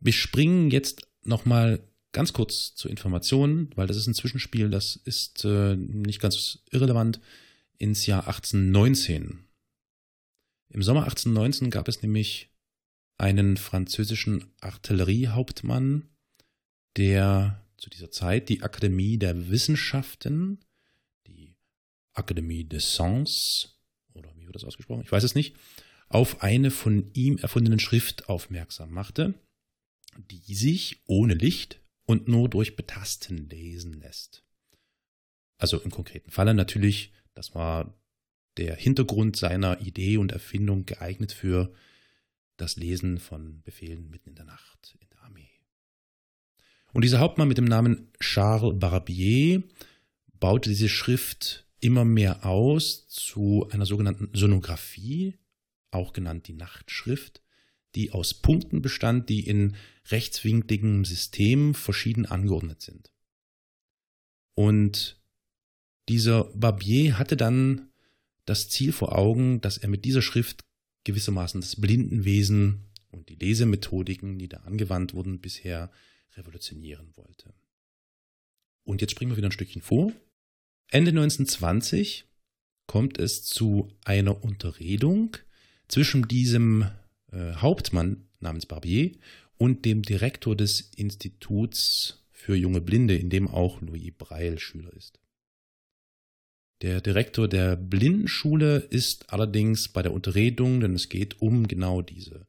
[0.00, 5.44] Wir springen jetzt nochmal ganz kurz zur Information, weil das ist ein Zwischenspiel, das ist
[5.44, 7.20] äh, nicht ganz irrelevant,
[7.78, 9.44] ins Jahr 1819.
[10.70, 12.50] Im Sommer 1819 gab es nämlich
[13.18, 16.08] einen französischen Artilleriehauptmann,
[16.96, 20.64] der zu dieser Zeit die Akademie der Wissenschaften,
[21.26, 21.54] die
[22.12, 23.78] Akademie des Sciences,
[24.14, 25.02] oder wie wird das ausgesprochen?
[25.02, 25.56] Ich weiß es nicht,
[26.08, 29.34] auf eine von ihm erfundene Schrift aufmerksam machte,
[30.16, 34.44] die sich ohne Licht und nur durch Betasten lesen lässt.
[35.58, 37.94] Also im konkreten Falle natürlich, das war
[38.56, 41.72] der Hintergrund seiner Idee und Erfindung geeignet für
[42.56, 45.50] das Lesen von Befehlen mitten in der Nacht in der Armee.
[46.92, 49.64] Und dieser Hauptmann mit dem Namen Charles Barbier
[50.38, 55.34] baute diese Schrift immer mehr aus zu einer sogenannten Sonographie,
[55.90, 57.42] auch genannt die Nachtschrift,
[57.94, 59.76] die aus Punkten bestand, die in
[60.10, 63.12] rechtswinkligem System verschieden angeordnet sind.
[64.54, 65.20] Und
[66.08, 67.90] dieser Barbier hatte dann
[68.44, 70.64] das Ziel vor Augen, dass er mit dieser Schrift
[71.04, 75.90] gewissermaßen das Blindenwesen und die Lesemethodiken, die da angewandt wurden, bisher
[76.36, 77.54] revolutionieren wollte.
[78.84, 80.12] Und jetzt springen wir wieder ein Stückchen vor.
[80.90, 82.26] Ende 1920
[82.86, 85.36] kommt es zu einer Unterredung
[85.88, 86.90] zwischen diesem
[87.32, 89.12] äh, Hauptmann namens Barbier
[89.56, 95.18] und dem Direktor des Instituts für junge Blinde, in dem auch Louis Breil Schüler ist.
[96.84, 102.46] Der Direktor der Blindenschule ist allerdings bei der Unterredung, denn es geht um genau diese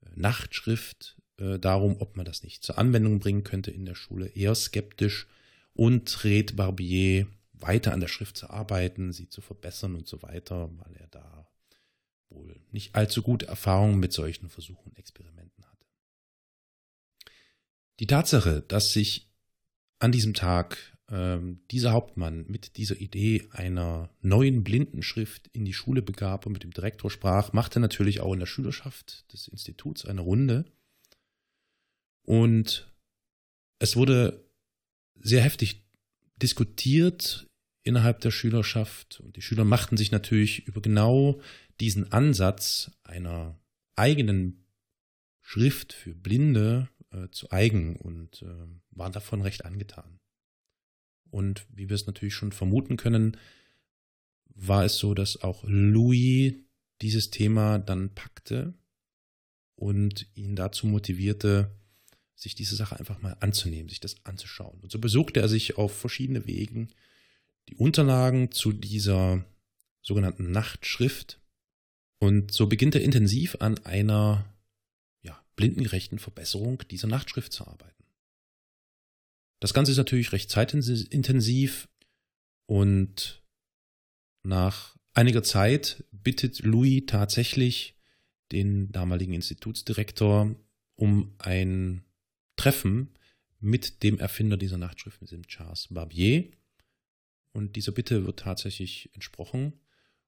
[0.00, 4.28] äh, Nachtschrift, äh, darum, ob man das nicht zur Anwendung bringen könnte in der Schule,
[4.28, 5.26] eher skeptisch
[5.72, 10.70] und rät Barbier weiter an der Schrift zu arbeiten, sie zu verbessern und so weiter,
[10.78, 11.50] weil er da
[12.28, 15.86] wohl nicht allzu gute Erfahrungen mit solchen Versuchen und Experimenten hatte.
[17.98, 19.32] Die Tatsache, dass sich
[19.98, 26.02] an diesem Tag ähm, dieser Hauptmann mit dieser Idee einer neuen Blindenschrift in die Schule
[26.02, 30.22] begab und mit dem Direktor sprach, machte natürlich auch in der Schülerschaft des Instituts eine
[30.22, 30.64] Runde.
[32.22, 32.92] Und
[33.78, 34.50] es wurde
[35.14, 35.86] sehr heftig
[36.42, 37.46] diskutiert
[37.84, 41.40] innerhalb der Schülerschaft und die Schüler machten sich natürlich über genau
[41.80, 43.60] diesen Ansatz einer
[43.94, 44.66] eigenen
[45.42, 50.18] Schrift für Blinde äh, zu eigen und äh, waren davon recht angetan.
[51.34, 53.36] Und wie wir es natürlich schon vermuten können,
[54.54, 56.54] war es so, dass auch Louis
[57.02, 58.72] dieses Thema dann packte
[59.74, 61.72] und ihn dazu motivierte,
[62.36, 64.78] sich diese Sache einfach mal anzunehmen, sich das anzuschauen.
[64.80, 66.90] Und so besuchte er sich auf verschiedene Wegen
[67.68, 69.44] die Unterlagen zu dieser
[70.02, 71.40] sogenannten Nachtschrift.
[72.20, 74.44] Und so beginnt er intensiv an einer
[75.22, 77.93] ja, blindengerechten Verbesserung dieser Nachtschrift zu arbeiten.
[79.60, 81.88] Das Ganze ist natürlich recht zeitintensiv
[82.66, 83.42] und
[84.42, 87.96] nach einiger Zeit bittet Louis tatsächlich
[88.52, 90.54] den damaligen Institutsdirektor
[90.96, 92.04] um ein
[92.56, 93.14] Treffen
[93.60, 96.50] mit dem Erfinder dieser Nachtschrift, mit dem Charles Barbier.
[97.52, 99.80] Und dieser Bitte wird tatsächlich entsprochen.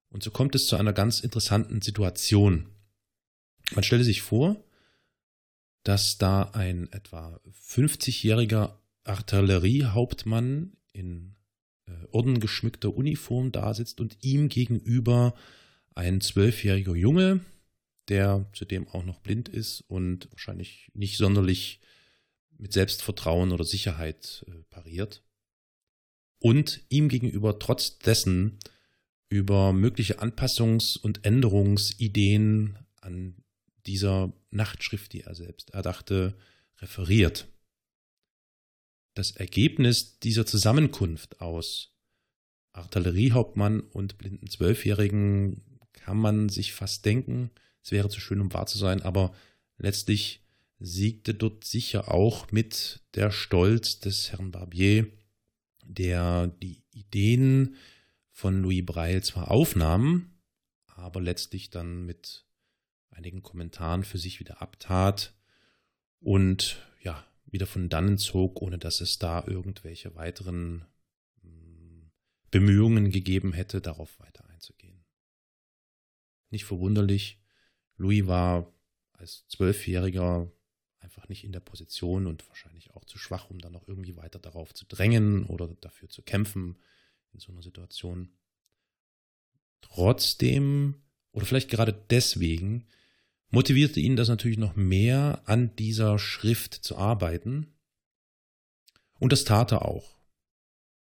[0.08, 2.68] Und so kommt es zu einer ganz interessanten Situation.
[3.74, 4.64] Man stelle sich vor,
[5.82, 11.36] dass da ein etwa 50-jähriger Artilleriehauptmann in
[11.86, 15.34] äh, ordengeschmückter Uniform da sitzt und ihm gegenüber
[15.94, 17.40] ein zwölfjähriger Junge,
[18.08, 21.80] der zudem auch noch blind ist und wahrscheinlich nicht sonderlich
[22.58, 25.22] mit Selbstvertrauen oder Sicherheit äh, pariert.
[26.38, 28.58] Und ihm gegenüber trotz dessen
[29.28, 33.36] über mögliche Anpassungs- und Änderungsideen an
[33.86, 36.36] dieser Nachtschrift, die er selbst erdachte,
[36.78, 37.48] referiert.
[39.16, 41.94] Das Ergebnis dieser Zusammenkunft aus
[42.72, 47.50] Artilleriehauptmann und blinden Zwölfjährigen kann man sich fast denken,
[47.82, 49.34] es wäre zu schön, um wahr zu sein, aber
[49.78, 50.44] letztlich
[50.80, 55.06] siegte dort sicher auch mit der Stolz des Herrn Barbier,
[55.82, 57.76] der die Ideen
[58.32, 60.30] von Louis Braille zwar aufnahm,
[60.88, 62.44] aber letztlich dann mit
[63.08, 65.32] einigen Kommentaren für sich wieder abtat
[66.20, 66.86] und
[67.46, 70.84] wieder von dannen zog, ohne dass es da irgendwelche weiteren
[71.42, 72.10] hm,
[72.50, 75.04] Bemühungen gegeben hätte, darauf weiter einzugehen.
[76.50, 77.40] Nicht verwunderlich,
[77.96, 78.72] Louis war
[79.12, 80.50] als Zwölfjähriger
[80.98, 84.38] einfach nicht in der Position und wahrscheinlich auch zu schwach, um dann noch irgendwie weiter
[84.38, 86.76] darauf zu drängen oder dafür zu kämpfen
[87.32, 88.30] in so einer Situation.
[89.80, 92.86] Trotzdem, oder vielleicht gerade deswegen,
[93.50, 97.68] motivierte ihn das natürlich noch mehr, an dieser Schrift zu arbeiten.
[99.18, 100.18] Und das tat er auch.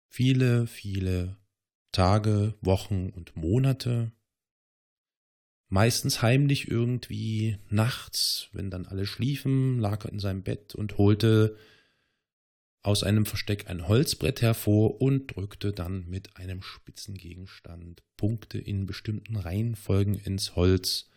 [0.09, 1.37] Viele, viele
[1.93, 4.13] Tage, Wochen und Monate
[5.71, 11.57] meistens heimlich irgendwie nachts, wenn dann alle schliefen, lag er in seinem Bett und holte
[12.83, 18.87] aus einem Versteck ein Holzbrett hervor und drückte dann mit einem spitzen Gegenstand Punkte in
[18.87, 21.09] bestimmten Reihenfolgen ins Holz.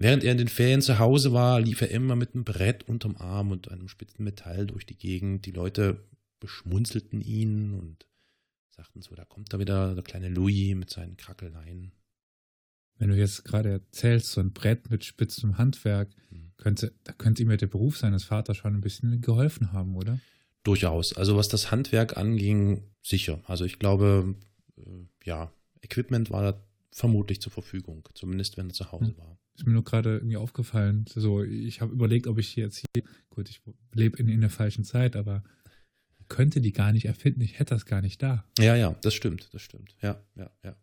[0.00, 3.16] Während er in den Ferien zu Hause war, lief er immer mit einem Brett unterm
[3.16, 5.44] Arm und einem spitzen Metall durch die Gegend.
[5.44, 6.04] Die Leute
[6.38, 8.06] beschmunzelten ihn und
[8.70, 11.90] sagten so, da kommt da wieder der kleine Louis mit seinen Krackeleien.
[12.98, 16.52] Wenn du jetzt gerade erzählst, so ein Brett mit spitzem Handwerk, mhm.
[16.58, 20.20] könnte, da könnte ihm ja der Beruf seines Vaters schon ein bisschen geholfen haben, oder?
[20.62, 21.12] Durchaus.
[21.16, 23.40] Also was das Handwerk anging, sicher.
[23.46, 24.36] Also ich glaube,
[24.76, 24.80] äh,
[25.24, 25.50] ja,
[25.82, 29.18] Equipment war da vermutlich zur Verfügung, zumindest wenn er zu Hause hm.
[29.18, 29.38] war.
[29.58, 31.04] Ist mir nur gerade irgendwie aufgefallen.
[31.08, 33.60] So, ich habe überlegt, ob ich jetzt hier, gut, ich
[33.92, 35.42] lebe in, in der falschen Zeit, aber
[36.28, 37.40] könnte die gar nicht erfinden.
[37.40, 38.44] Ich hätte das gar nicht da.
[38.58, 39.96] Ja, ja, das stimmt, das stimmt.
[40.00, 40.76] Ja, ja, ja.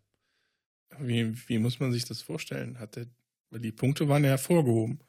[1.00, 2.80] Wie, wie muss man sich das vorstellen?
[2.80, 3.08] Hat der,
[3.50, 5.00] weil die Punkte waren ja hervorgehoben.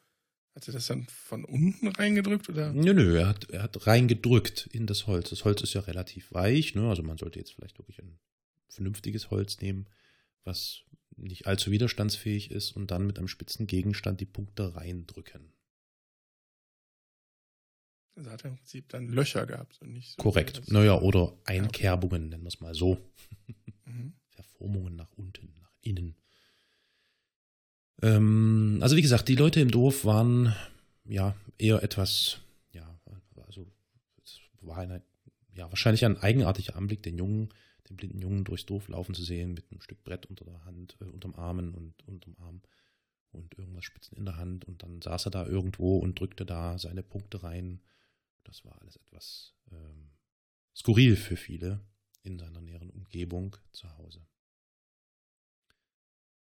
[0.55, 2.73] Hat er das dann von unten reingedrückt oder?
[2.73, 5.29] Nö, nö, er hat, er hat reingedrückt in das Holz.
[5.29, 6.89] Das Holz ist ja relativ weich, ne?
[6.89, 8.17] Also man sollte jetzt vielleicht wirklich ein
[8.69, 9.87] vernünftiges Holz nehmen,
[10.43, 10.83] was
[11.17, 15.53] nicht allzu widerstandsfähig ist und dann mit einem spitzen Gegenstand die Punkte reindrücken.
[18.15, 20.21] Also hat er im Prinzip dann Löcher gehabt und nicht so.
[20.21, 20.71] Korrekt.
[20.71, 22.97] Naja, oder Einkerbungen, nennen wir es mal so.
[23.85, 24.13] Mhm.
[24.29, 26.15] Verformungen nach unten, nach innen.
[28.01, 30.55] Ähm, also wie gesagt, die Leute im Dorf waren
[31.05, 32.39] ja eher etwas,
[32.73, 32.99] ja,
[33.45, 33.67] also
[34.23, 35.03] es war eine,
[35.53, 37.49] ja, wahrscheinlich ein eigenartiger Anblick, den Jungen,
[37.89, 40.97] den blinden Jungen durchs Dorf laufen zu sehen, mit einem Stück Brett unter der Hand,
[40.99, 42.61] äh, unterm Armen und unterm Arm
[43.31, 46.77] und irgendwas Spitzen in der Hand und dann saß er da irgendwo und drückte da
[46.77, 47.81] seine Punkte rein.
[48.43, 50.11] Das war alles etwas ähm,
[50.75, 51.81] skurril für viele
[52.23, 54.25] in seiner näheren Umgebung zu Hause.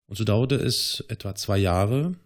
[0.06, 2.16] Und so dauerte es etwa zwei Jahre,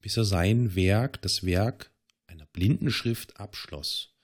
[0.00, 1.90] bis er sein Werk, das Werk
[2.26, 4.14] einer Blindenschrift, abschloss.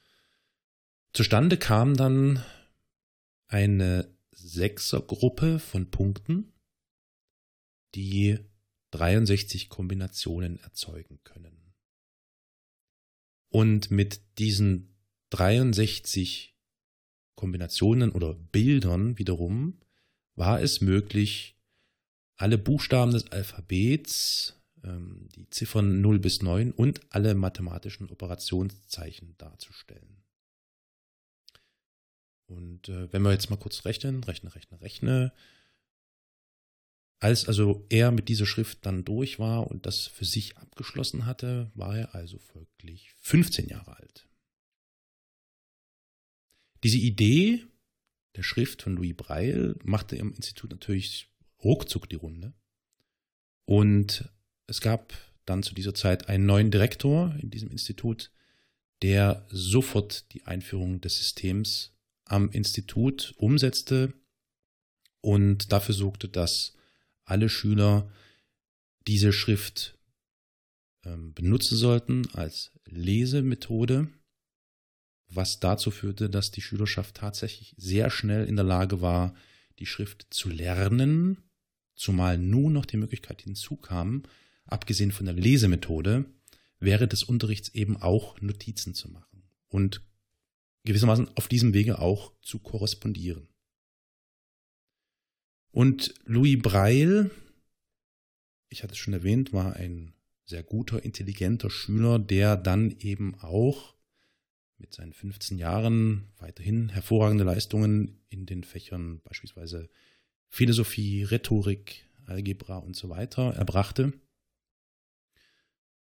[1.13, 2.45] Zustande kam dann
[3.51, 6.53] eine Sechsergruppe von Punkten,
[7.95, 8.39] die
[8.93, 11.75] 63 Kombinationen erzeugen können.
[13.49, 14.97] Und mit diesen
[15.31, 16.57] 63
[17.35, 19.81] Kombinationen oder Bildern wiederum
[20.35, 21.57] war es möglich,
[22.37, 30.20] alle Buchstaben des Alphabets ähm, die Ziffern 0 bis 9 und alle mathematischen Operationszeichen darzustellen.
[32.51, 35.33] Und äh, wenn wir jetzt mal kurz rechnen, rechne, rechne, rechne,
[37.21, 41.71] als also er mit dieser Schrift dann durch war und das für sich abgeschlossen hatte,
[41.75, 44.27] war er also folglich 15 Jahre alt.
[46.83, 47.67] Diese Idee
[48.37, 51.29] der Schrift von Louis Braille machte im Institut natürlich
[51.63, 52.55] ruckzuck die Runde.
[53.67, 54.29] Und
[54.67, 55.13] es gab
[55.45, 58.31] dann zu dieser Zeit einen neuen Direktor in diesem Institut,
[59.03, 61.93] der sofort die Einführung des Systems
[62.31, 64.15] am Institut umsetzte
[65.21, 66.77] und dafür sorgte, dass
[67.25, 68.11] alle Schüler
[69.07, 69.99] diese Schrift
[71.05, 74.09] ähm, benutzen sollten als Lesemethode,
[75.29, 79.35] was dazu führte, dass die Schülerschaft tatsächlich sehr schnell in der Lage war,
[79.81, 81.39] die Schrift zu lernen,
[81.97, 84.23] zumal nun noch die Möglichkeit hinzukam,
[84.67, 86.27] abgesehen von der Lesemethode,
[86.79, 89.51] während des Unterrichts eben auch Notizen zu machen.
[89.69, 90.03] Und
[90.85, 93.49] gewissermaßen auf diesem Wege auch zu korrespondieren.
[95.73, 97.31] Und Louis Braille,
[98.69, 100.15] ich hatte es schon erwähnt, war ein
[100.45, 103.95] sehr guter, intelligenter Schüler, der dann eben auch
[104.79, 109.89] mit seinen 15 Jahren weiterhin hervorragende Leistungen in den Fächern beispielsweise
[110.49, 114.13] Philosophie, Rhetorik, Algebra und so weiter erbrachte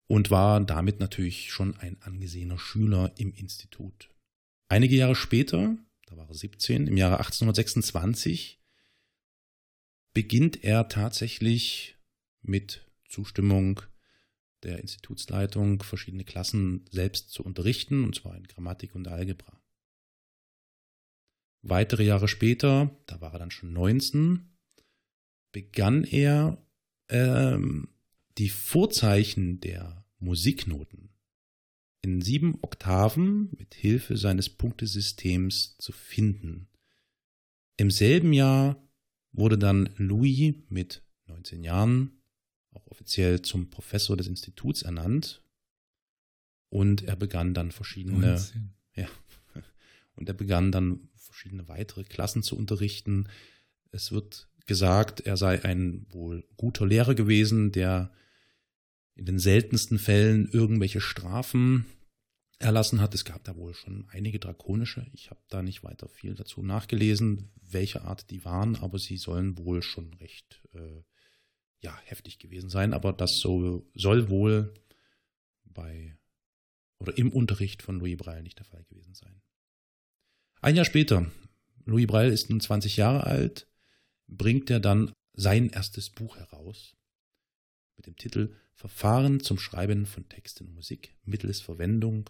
[0.07, 4.09] und war damit natürlich schon ein angesehener Schüler im Institut.
[4.72, 8.61] Einige Jahre später, da war er 17, im Jahre 1826,
[10.13, 11.97] beginnt er tatsächlich
[12.43, 13.82] mit Zustimmung
[14.61, 19.59] der Institutsleitung verschiedene Klassen selbst zu unterrichten, und zwar in Grammatik und Algebra.
[21.63, 24.55] Weitere Jahre später, da war er dann schon 19,
[25.51, 26.63] begann er
[27.07, 27.89] ähm,
[28.38, 31.09] die Vorzeichen der Musiknoten
[32.02, 36.68] in sieben Oktaven mit Hilfe seines Punktesystems zu finden.
[37.78, 38.82] Im selben Jahr
[39.32, 42.22] wurde dann Louis mit 19 Jahren
[42.72, 45.43] auch offiziell zum Professor des Instituts ernannt
[46.70, 48.74] und er begann dann verschiedene 19.
[48.95, 49.08] ja
[50.16, 53.28] und er begann dann verschiedene weitere Klassen zu unterrichten.
[53.91, 58.12] Es wird gesagt, er sei ein wohl guter Lehrer gewesen, der
[59.20, 61.86] in den seltensten Fällen irgendwelche Strafen
[62.57, 63.13] erlassen hat.
[63.13, 65.05] Es gab da wohl schon einige drakonische.
[65.13, 69.57] Ich habe da nicht weiter viel dazu nachgelesen, welche Art die waren, aber sie sollen
[69.57, 71.03] wohl schon recht äh,
[71.82, 72.93] ja, heftig gewesen sein.
[72.93, 74.74] Aber das so, soll wohl
[75.65, 76.17] bei
[76.99, 79.41] oder im Unterricht von Louis Braille nicht der Fall gewesen sein.
[80.61, 81.30] Ein Jahr später,
[81.86, 83.67] Louis Braille ist nun 20 Jahre alt,
[84.28, 86.95] bringt er dann sein erstes Buch heraus
[88.00, 92.30] mit dem Titel Verfahren zum Schreiben von Texten und Musik mittels Verwendung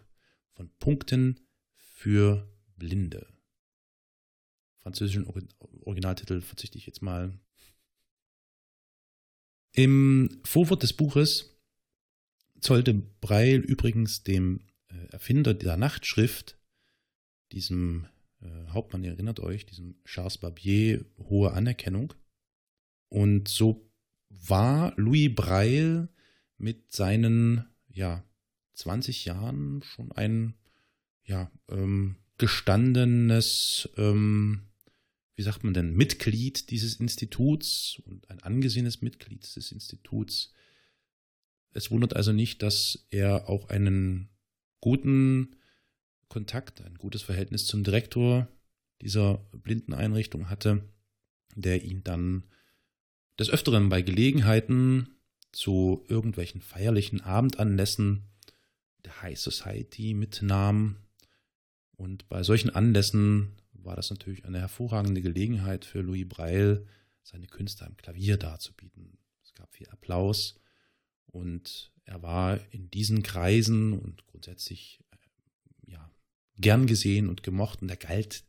[0.53, 1.39] von Punkten
[1.75, 3.27] für Blinde.
[4.81, 5.27] Französischen
[5.85, 7.39] Originaltitel verzichte ich jetzt mal.
[9.73, 11.55] Im Vorwort des Buches
[12.59, 16.57] zollte Breil übrigens dem äh, Erfinder der Nachtschrift,
[17.51, 18.07] diesem
[18.41, 22.15] äh, Hauptmann, ihr erinnert euch, diesem Charles Barbier, hohe Anerkennung.
[23.09, 23.88] Und so
[24.29, 26.09] war Louis Breil
[26.57, 28.23] mit seinen ja,
[28.73, 30.55] 20 Jahren schon ein
[31.23, 34.69] ja, ähm, gestandenes, ähm,
[35.35, 40.53] wie sagt man denn, Mitglied dieses Instituts und ein angesehenes Mitglied des Instituts.
[41.71, 44.29] Es wundert also nicht, dass er auch einen
[44.81, 45.55] guten
[46.29, 48.47] Kontakt, ein gutes Verhältnis zum Direktor
[49.01, 50.83] dieser Blindeneinrichtung hatte,
[51.55, 52.43] der ihn dann
[53.39, 55.15] des Öfteren bei Gelegenheiten
[55.53, 58.25] zu irgendwelchen feierlichen Abendanlässen
[59.05, 60.97] der High Society mitnahm.
[61.95, 66.85] Und bei solchen Anlässen war das natürlich eine hervorragende Gelegenheit für Louis Braille,
[67.23, 69.17] seine Künste am Klavier darzubieten.
[69.41, 70.59] Es gab viel Applaus
[71.25, 76.11] und er war in diesen Kreisen und grundsätzlich äh, ja,
[76.57, 78.43] gern gesehen und gemocht und er galt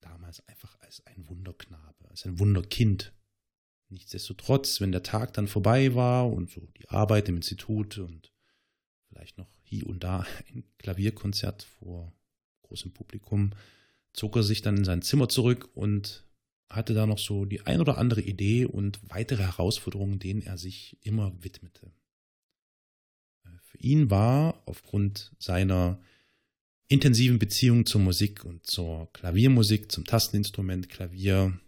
[0.00, 3.12] damals einfach als ein Wunderknabe, als ein Wunderkind.
[3.90, 8.32] Nichtsdestotrotz, wenn der Tag dann vorbei war und so die Arbeit im Institut und
[9.08, 10.24] vielleicht noch hier und da
[10.54, 12.12] ein Klavierkonzert vor
[12.62, 13.50] großem Publikum,
[14.12, 16.24] zog er sich dann in sein Zimmer zurück und
[16.68, 20.96] hatte da noch so die ein oder andere Idee und weitere Herausforderungen, denen er sich
[21.02, 21.90] immer widmete.
[23.62, 26.00] Für ihn war aufgrund seiner
[26.86, 31.58] intensiven Beziehung zur Musik und zur Klaviermusik, zum Tasteninstrument Klavier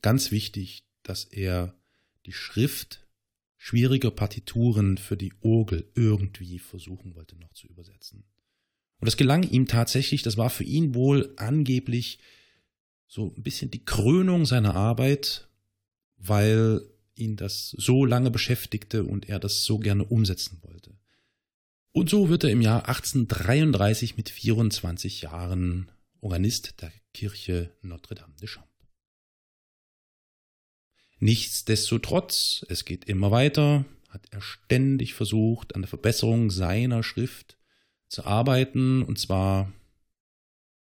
[0.00, 1.74] ganz wichtig, dass er
[2.26, 3.06] die Schrift
[3.56, 8.24] schwierige Partituren für die Orgel irgendwie versuchen wollte noch zu übersetzen.
[8.98, 12.18] Und es gelang ihm tatsächlich, das war für ihn wohl angeblich
[13.06, 15.48] so ein bisschen die Krönung seiner Arbeit,
[16.16, 16.82] weil
[17.14, 20.94] ihn das so lange beschäftigte und er das so gerne umsetzen wollte.
[21.92, 25.90] Und so wird er im Jahr 1833 mit 24 Jahren
[26.20, 28.75] Organist der Kirche Notre-Dame de Champs.
[31.18, 37.56] Nichtsdestotrotz, es geht immer weiter, hat er ständig versucht, an der Verbesserung seiner Schrift
[38.08, 39.72] zu arbeiten, und zwar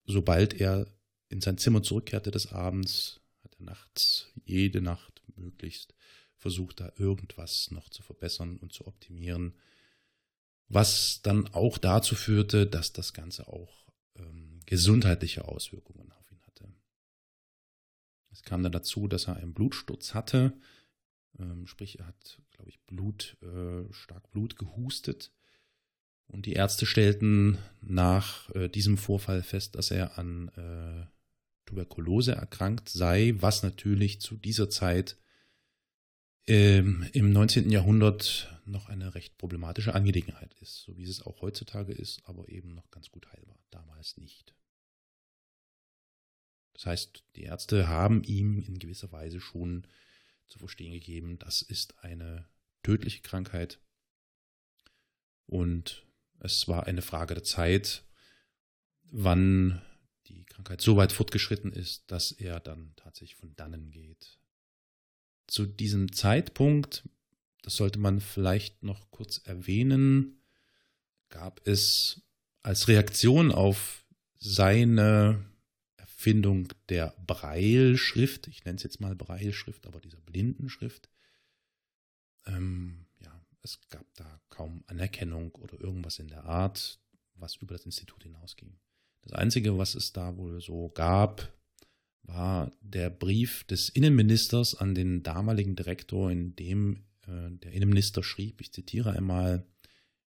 [0.05, 0.87] sobald er
[1.29, 5.95] in sein Zimmer zurückkehrte des Abends, hat er nachts, jede Nacht möglichst
[6.37, 9.55] versucht, da irgendwas noch zu verbessern und zu optimieren,
[10.68, 16.22] was dann auch dazu führte, dass das Ganze auch ähm, gesundheitliche Auswirkungen hatte.
[18.43, 20.53] Es kam dann dazu, dass er einen Blutsturz hatte,
[21.38, 25.32] ähm, sprich er hat, glaube ich, Blut, äh, stark Blut gehustet.
[26.26, 31.07] Und die Ärzte stellten nach äh, diesem Vorfall fest, dass er an äh,
[31.66, 35.16] Tuberkulose erkrankt sei, was natürlich zu dieser Zeit
[36.49, 37.70] ähm, im 19.
[37.70, 42.74] Jahrhundert noch eine recht problematische Angelegenheit ist, so wie es auch heutzutage ist, aber eben
[42.74, 44.53] noch ganz gut heilbar, damals nicht.
[46.75, 49.87] Das heißt, die Ärzte haben ihm in gewisser Weise schon
[50.47, 52.47] zu verstehen gegeben, das ist eine
[52.83, 53.79] tödliche Krankheit
[55.47, 56.07] und
[56.41, 58.05] es war eine Frage der Zeit,
[59.05, 59.81] wann
[60.27, 64.39] die Krankheit so weit fortgeschritten ist, dass er dann tatsächlich von dannen geht.
[65.47, 67.09] Zu diesem Zeitpunkt,
[67.62, 70.41] das sollte man vielleicht noch kurz erwähnen,
[71.29, 72.23] gab es
[72.62, 74.05] als Reaktion auf
[74.39, 75.45] seine
[76.23, 81.11] Erfindung der Breilschrift, ich nenne es jetzt mal Breilschrift, aber dieser Blindenschrift,
[82.47, 87.01] ähm, ja, es gab da kaum Anerkennung oder irgendwas in der Art,
[87.35, 88.79] was über das Institut hinausging.
[89.23, 91.53] Das Einzige, was es da wohl so gab,
[92.23, 98.61] war der Brief des Innenministers an den damaligen Direktor, in dem äh, der Innenminister schrieb,
[98.61, 99.66] ich zitiere einmal,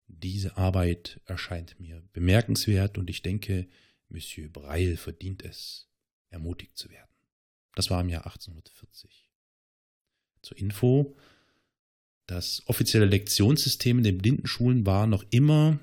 [0.06, 3.68] diese Arbeit erscheint mir bemerkenswert und ich denke,
[4.12, 5.88] Monsieur Breil verdient es,
[6.28, 7.10] ermutigt zu werden.
[7.74, 9.28] Das war im Jahr 1840.
[10.42, 11.16] Zur Info,
[12.26, 15.78] das offizielle Lektionssystem in den Blindenschulen war noch immer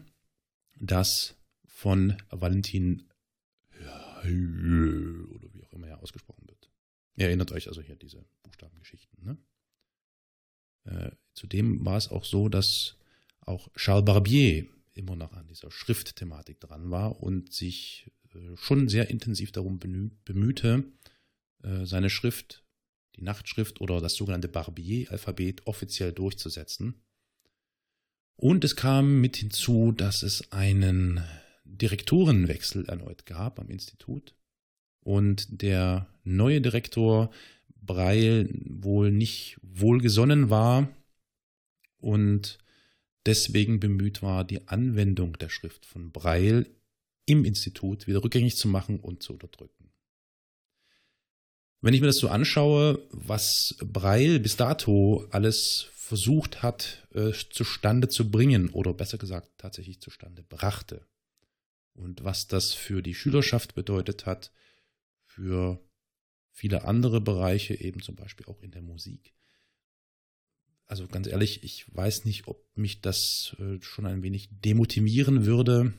[0.75, 3.09] das von Valentin
[4.21, 6.69] oder wie auch immer er ausgesprochen wird.
[7.15, 9.23] Ihr erinnert euch also hier diese Buchstabengeschichten.
[9.23, 9.37] Ne?
[10.85, 12.97] Äh, zudem war es auch so, dass
[13.41, 18.11] auch Charles Barbier immer noch an dieser Schriftthematik dran war und sich
[18.55, 20.83] schon sehr intensiv darum bemühte,
[21.63, 22.63] äh, seine Schrift,
[23.15, 27.01] die Nachtschrift oder das sogenannte Barbier-Alphabet offiziell durchzusetzen.
[28.35, 31.21] Und es kam mit hinzu, dass es einen
[31.65, 34.35] Direktorenwechsel erneut gab am Institut
[35.01, 37.31] und der neue Direktor
[37.81, 40.89] Breil wohl nicht wohlgesonnen war
[41.97, 42.59] und
[43.25, 46.65] deswegen bemüht war, die Anwendung der Schrift von Breil
[47.29, 49.91] im Institut wieder rückgängig zu machen und zu unterdrücken.
[51.81, 58.09] Wenn ich mir das so anschaue, was Breil bis dato alles versucht hat, äh, zustande
[58.09, 61.07] zu bringen oder besser gesagt tatsächlich zustande brachte,
[61.93, 64.51] und was das für die Schülerschaft bedeutet hat,
[65.25, 65.79] für
[66.51, 69.33] viele andere Bereiche, eben zum Beispiel auch in der Musik.
[70.85, 75.93] Also ganz ehrlich, ich weiß nicht, ob mich das äh, schon ein wenig demotivieren würde,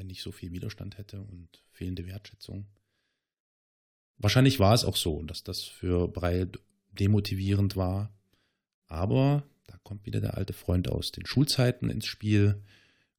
[0.00, 2.64] wenn ich so viel Widerstand hätte und fehlende Wertschätzung.
[4.16, 6.50] Wahrscheinlich war es auch so, dass das für Breil
[6.90, 8.10] demotivierend war.
[8.86, 12.62] Aber da kommt wieder der alte Freund aus den Schulzeiten ins Spiel,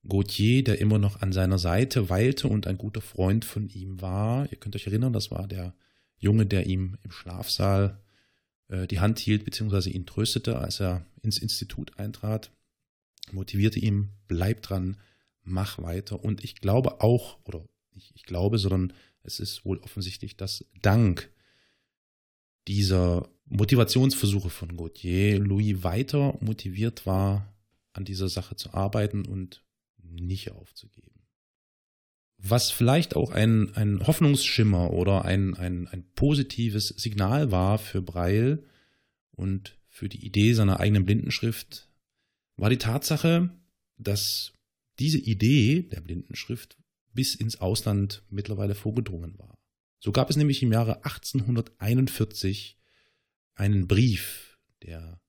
[0.08, 4.52] Gautier, der immer noch an seiner Seite weilte und ein guter Freund von ihm war.
[4.52, 5.76] Ihr könnt euch erinnern, das war der
[6.18, 8.02] Junge, der ihm im Schlafsaal
[8.70, 12.52] äh, die Hand hielt, beziehungsweise ihn tröstete, als er ins Institut eintrat,
[13.32, 14.98] motivierte ihn, bleib dran,
[15.44, 16.24] mach weiter.
[16.24, 17.64] Und ich glaube auch, oder
[17.94, 21.32] nicht ich glaube, sondern es ist wohl offensichtlich, dass dank
[22.68, 27.54] dieser Motivationsversuche von Gautier Louis weiter motiviert war,
[27.94, 29.64] an dieser Sache zu arbeiten und
[29.98, 31.12] nicht aufzugeben.
[32.38, 38.64] Was vielleicht auch ein, ein Hoffnungsschimmer oder ein, ein, ein positives Signal war für Breil
[39.32, 41.90] und für die Idee seiner eigenen Blindenschrift,
[42.56, 43.52] war die Tatsache,
[43.98, 44.54] dass
[45.00, 46.78] diese Idee der Blindenschrift
[47.14, 49.58] bis ins Ausland mittlerweile vorgedrungen war.
[50.00, 52.78] So gab es nämlich im Jahre 1841
[53.56, 55.22] einen Brief der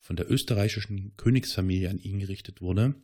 [0.00, 2.94] von der österreichischen Königsfamilie an ihn gerichtet wurde,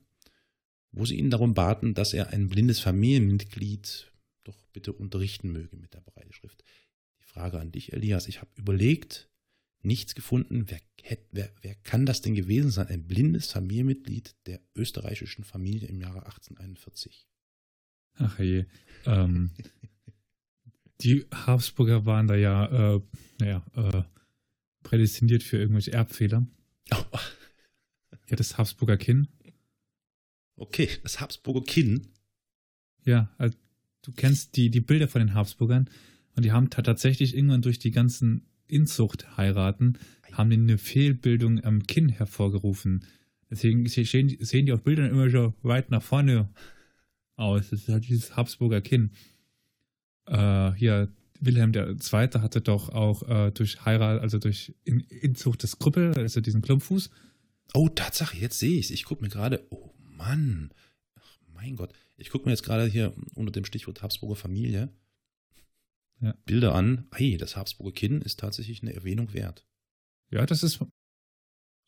[0.93, 4.13] wo sie ihn darum baten, dass er ein blindes Familienmitglied
[4.45, 6.63] doch bitte unterrichten möge mit der Breitschrift.
[7.19, 9.30] Die Frage an dich, Elias, ich habe überlegt,
[9.83, 10.67] nichts gefunden.
[10.69, 10.81] Wer,
[11.33, 12.89] wer, wer kann das denn gewesen sein?
[12.89, 17.27] Ein blindes Familienmitglied der österreichischen Familie im Jahre 1841.
[18.15, 18.67] Ach je.
[19.07, 19.51] Ähm,
[21.01, 23.01] die Habsburger waren da ja, äh,
[23.39, 24.03] naja, äh,
[24.83, 26.47] prädestiniert für irgendwelche Erbfehler.
[26.93, 27.05] Oh.
[28.29, 29.27] Ja, das Habsburger Kinn.
[30.55, 32.13] Okay, das Habsburger Kinn.
[33.05, 33.59] Ja, also,
[34.03, 35.91] du kennst die, die Bilder von den Habsburgern
[36.37, 39.99] und die haben tatsächlich irgendwann durch die ganzen Inzucht-Heiraten,
[40.33, 43.05] haben die eine Fehlbildung am Kinn hervorgerufen.
[43.51, 46.49] Deswegen sehen, sehen die auf Bildern immer so weit nach vorne
[47.37, 47.71] aus.
[47.71, 49.11] Das ist halt dieses Habsburger Kinn.
[50.27, 51.09] Äh, hier,
[51.41, 51.97] Wilhelm II.
[52.13, 57.11] hatte doch auch äh, durch Heirat, also durch Inzucht des Krüppel, also diesen Klumpfuß.
[57.75, 58.91] Oh, Tatsache, jetzt sehe ich es.
[58.91, 60.71] Ich gucke mir gerade, oh Mann,
[61.17, 61.93] Ach, mein Gott.
[62.19, 64.91] Ich gucke mir jetzt gerade hier unter dem Stichwort Habsburger Familie
[66.21, 66.35] ja.
[66.45, 67.09] Bilder an.
[67.15, 69.67] Hey, das Habsburger Kinn ist tatsächlich eine Erwähnung wert.
[70.31, 70.81] Ja, das ist.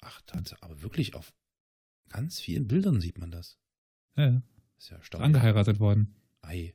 [0.00, 1.32] Ach, Tatsache, aber wirklich auf
[2.08, 3.58] ganz vielen Bildern sieht man das.
[4.16, 4.42] Ja, ja.
[4.78, 5.26] Ist ja erstaunlich.
[5.26, 6.16] Angeheiratet worden.
[6.40, 6.74] Ei.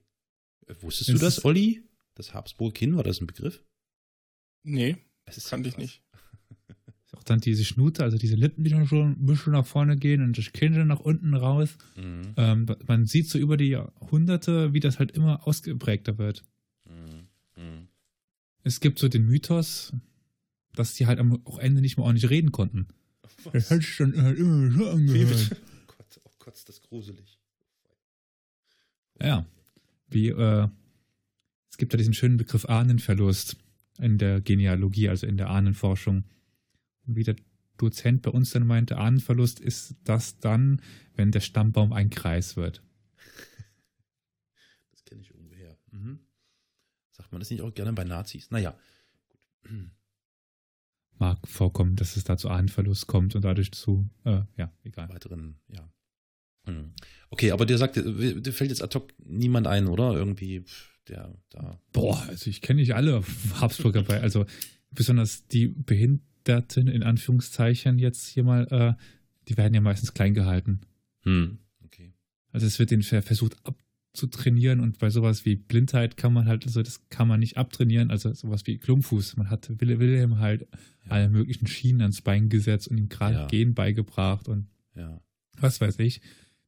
[0.67, 1.83] Äh, wusstest du das, Olli?
[2.15, 3.63] Das Habsburger Kinn, war das ein Begriff?
[4.63, 6.03] Nee, das kannte ich nicht.
[7.05, 9.97] Ist auch dann diese Schnute, also diese Lippen, die dann schon ein bisschen nach vorne
[9.97, 11.77] gehen und das Kinn nach unten raus.
[11.95, 12.33] Mhm.
[12.35, 16.43] Ähm, man sieht so über die Jahrhunderte, wie das halt immer ausgeprägter wird.
[17.57, 17.87] Mhm.
[18.63, 19.93] Es gibt so den Mythos,
[20.73, 22.87] dass die halt am Ende nicht mehr ordentlich reden konnten.
[23.43, 23.69] Was?
[23.69, 25.51] Das hat halt immer so angehört.
[25.51, 27.39] Oh Gott, oh Gott, ist das gruselig.
[29.21, 29.45] Ja,
[30.09, 30.67] wie, äh,
[31.69, 33.57] es gibt ja diesen schönen Begriff Ahnenverlust
[33.99, 36.23] in der Genealogie, also in der Ahnenforschung.
[37.05, 37.35] Und wie der
[37.77, 40.81] Dozent bei uns dann meinte, Ahnenverlust ist das dann,
[41.15, 42.83] wenn der Stammbaum ein Kreis wird.
[44.91, 45.77] Das kenne ich irgendwoher.
[45.91, 46.19] Mhm.
[47.17, 48.51] Sagt man das nicht auch gerne bei Nazis?
[48.51, 48.75] Naja,
[49.29, 49.71] gut.
[51.19, 55.09] Mag vorkommen, dass es da zu Ahnenverlust kommt und dadurch zu, äh, ja, egal.
[55.09, 55.89] Weiteren, ja.
[56.65, 56.93] Hm.
[57.31, 60.13] Okay, aber der sagt, dir fällt jetzt ad hoc niemand ein, oder?
[60.13, 60.63] Irgendwie,
[61.07, 61.81] der da.
[61.91, 63.23] Boah, also ich kenne nicht alle
[63.59, 64.45] Habsburger bei, also
[64.91, 69.03] besonders die Behinderten in Anführungszeichen jetzt hier mal, äh,
[69.47, 70.81] die werden ja meistens klein gehalten.
[71.21, 71.57] Hm.
[71.83, 72.13] Okay.
[72.51, 73.57] Also es wird den versucht
[74.17, 78.09] abzutrainieren und bei sowas wie Blindheit kann man halt, also das kann man nicht abtrainieren,
[78.09, 79.37] also sowas wie Klumpfuß.
[79.37, 80.61] Man hat Wilhelm halt
[81.05, 81.11] ja.
[81.11, 83.47] alle möglichen Schienen ans Bein gesetzt und ihm gerade ja.
[83.47, 85.21] Gehen beigebracht und ja.
[85.59, 86.21] was weiß ich.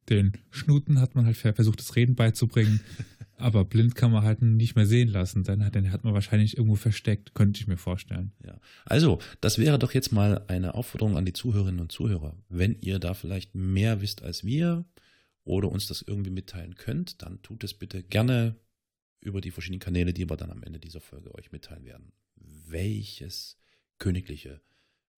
[0.09, 2.81] Den Schnuten hat man halt versucht, das Reden beizubringen.
[3.37, 5.43] aber blind kann man halt nicht mehr sehen lassen.
[5.43, 8.31] Dann hat, dann hat man wahrscheinlich irgendwo versteckt, könnte ich mir vorstellen.
[8.45, 8.59] Ja.
[8.85, 12.35] Also, das wäre doch jetzt mal eine Aufforderung an die Zuhörerinnen und Zuhörer.
[12.49, 14.85] Wenn ihr da vielleicht mehr wisst als wir
[15.49, 18.55] oder uns das irgendwie mitteilen könnt, dann tut es bitte gerne
[19.19, 22.13] über die verschiedenen Kanäle, die wir dann am Ende dieser Folge euch mitteilen werden.
[22.35, 23.57] Welches
[23.97, 24.61] königliche,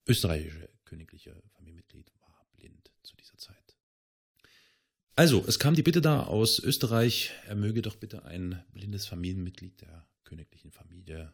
[0.07, 3.77] österreichische königliche Familienmitglied war blind zu dieser Zeit?
[5.15, 9.81] Also, es kam die Bitte da aus Österreich, er möge doch bitte ein blindes Familienmitglied
[9.81, 11.33] der königlichen Familie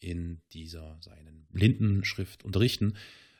[0.00, 2.96] in dieser seinen Blindenschrift unterrichten.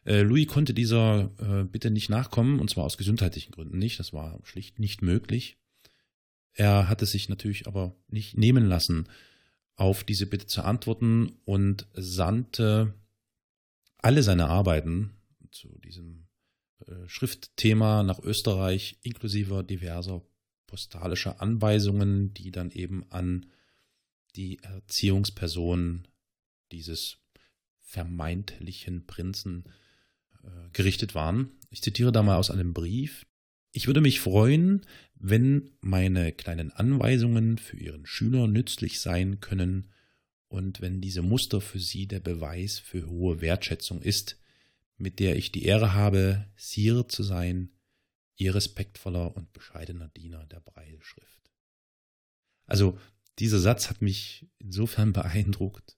[0.09, 4.01] Äh, Louis konnte dieser äh, Bitte nicht nachkommen, und zwar aus gesundheitlichen Gründen nicht.
[4.01, 5.59] Das war schlicht nicht möglich.
[6.55, 9.07] Er hatte sich natürlich aber nicht nehmen lassen,
[9.77, 12.95] auf diese Bitte zu antworten und sandte
[13.99, 15.11] alle seine Arbeiten
[15.51, 16.27] zu diesem
[16.87, 20.23] äh, Schriftthema nach Österreich inklusive diverser
[20.67, 23.45] postalischer Anweisungen, die dann eben an
[24.37, 26.09] die Erziehungsperson
[26.73, 27.19] dieses
[27.79, 29.65] vermeintlichen Prinzen
[30.49, 31.51] äh, gerichtet waren.
[31.71, 33.27] Ich zitiere da mal aus einem Brief.
[33.73, 39.89] Ich würde mich freuen, wenn meine kleinen Anweisungen für Ihren Schüler nützlich sein können
[40.49, 44.41] und wenn diese Muster für Sie der Beweis für hohe Wertschätzung ist,
[44.97, 47.71] mit der ich die Ehre habe, Sire zu sein,
[48.37, 51.51] ihr respektvoller und bescheidener Diener der Breilschrift.
[52.67, 52.99] Also
[53.39, 55.97] dieser Satz hat mich insofern beeindruckt,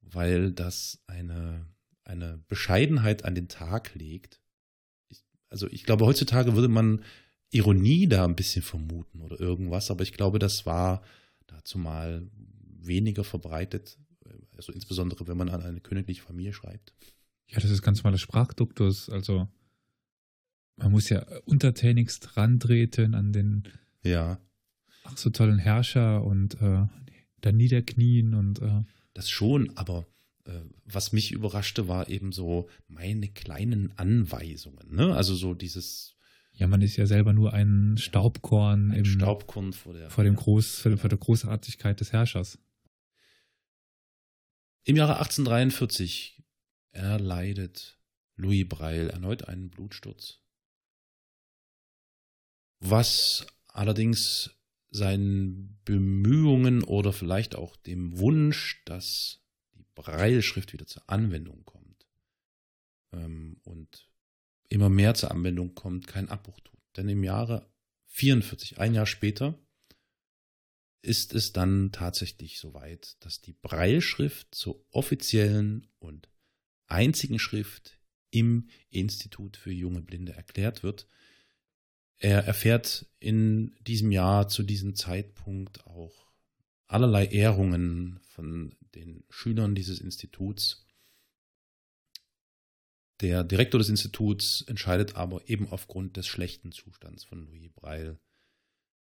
[0.00, 1.66] weil das eine,
[2.04, 4.40] eine Bescheidenheit an den Tag legt.
[5.08, 7.02] Ich, also ich glaube, heutzutage würde man
[7.50, 11.02] Ironie da ein bisschen vermuten oder irgendwas, aber ich glaube, das war
[11.46, 12.28] dazu mal
[12.80, 13.98] weniger verbreitet,
[14.56, 16.92] also insbesondere wenn man an eine königliche Familie schreibt.
[17.48, 19.08] Ja, das ist ganz normaler Sprachduktus.
[19.08, 19.48] Also
[20.76, 23.64] man muss ja untertänigst rantreten an den
[24.02, 24.38] ja.
[25.04, 26.86] ach so tollen Herrscher und äh,
[27.40, 28.82] dann niederknien und äh,
[29.12, 30.06] das schon, aber
[30.84, 34.94] was mich überraschte, war eben so meine kleinen Anweisungen.
[34.94, 35.14] Ne?
[35.14, 36.16] Also so dieses.
[36.52, 40.36] Ja, man ist ja selber nur ein Staubkorn, ein im, Staubkorn vor der, vor, dem
[40.36, 42.58] Groß, vor, der Großartigkeit des Herrschers.
[44.84, 46.44] Im Jahre 1843
[46.92, 47.98] erleidet
[48.36, 50.40] Louis Braille erneut einen Blutsturz.
[52.78, 54.50] Was allerdings
[54.90, 59.43] seinen Bemühungen oder vielleicht auch dem Wunsch, dass
[59.94, 62.06] Breilschrift wieder zur Anwendung kommt
[63.12, 64.08] ähm, und
[64.68, 66.80] immer mehr zur Anwendung kommt, keinen Abbruch tut.
[66.96, 67.70] Denn im Jahre
[68.06, 69.58] 44, ein Jahr später,
[71.02, 76.30] ist es dann tatsächlich soweit, dass die Breilschrift zur offiziellen und
[76.86, 77.98] einzigen Schrift
[78.30, 81.06] im Institut für junge Blinde erklärt wird.
[82.16, 86.32] Er erfährt in diesem Jahr zu diesem Zeitpunkt auch
[86.86, 90.86] allerlei Ehrungen von den Schülern dieses Instituts.
[93.20, 98.18] Der Direktor des Instituts entscheidet aber eben aufgrund des schlechten Zustands von Louis Breil,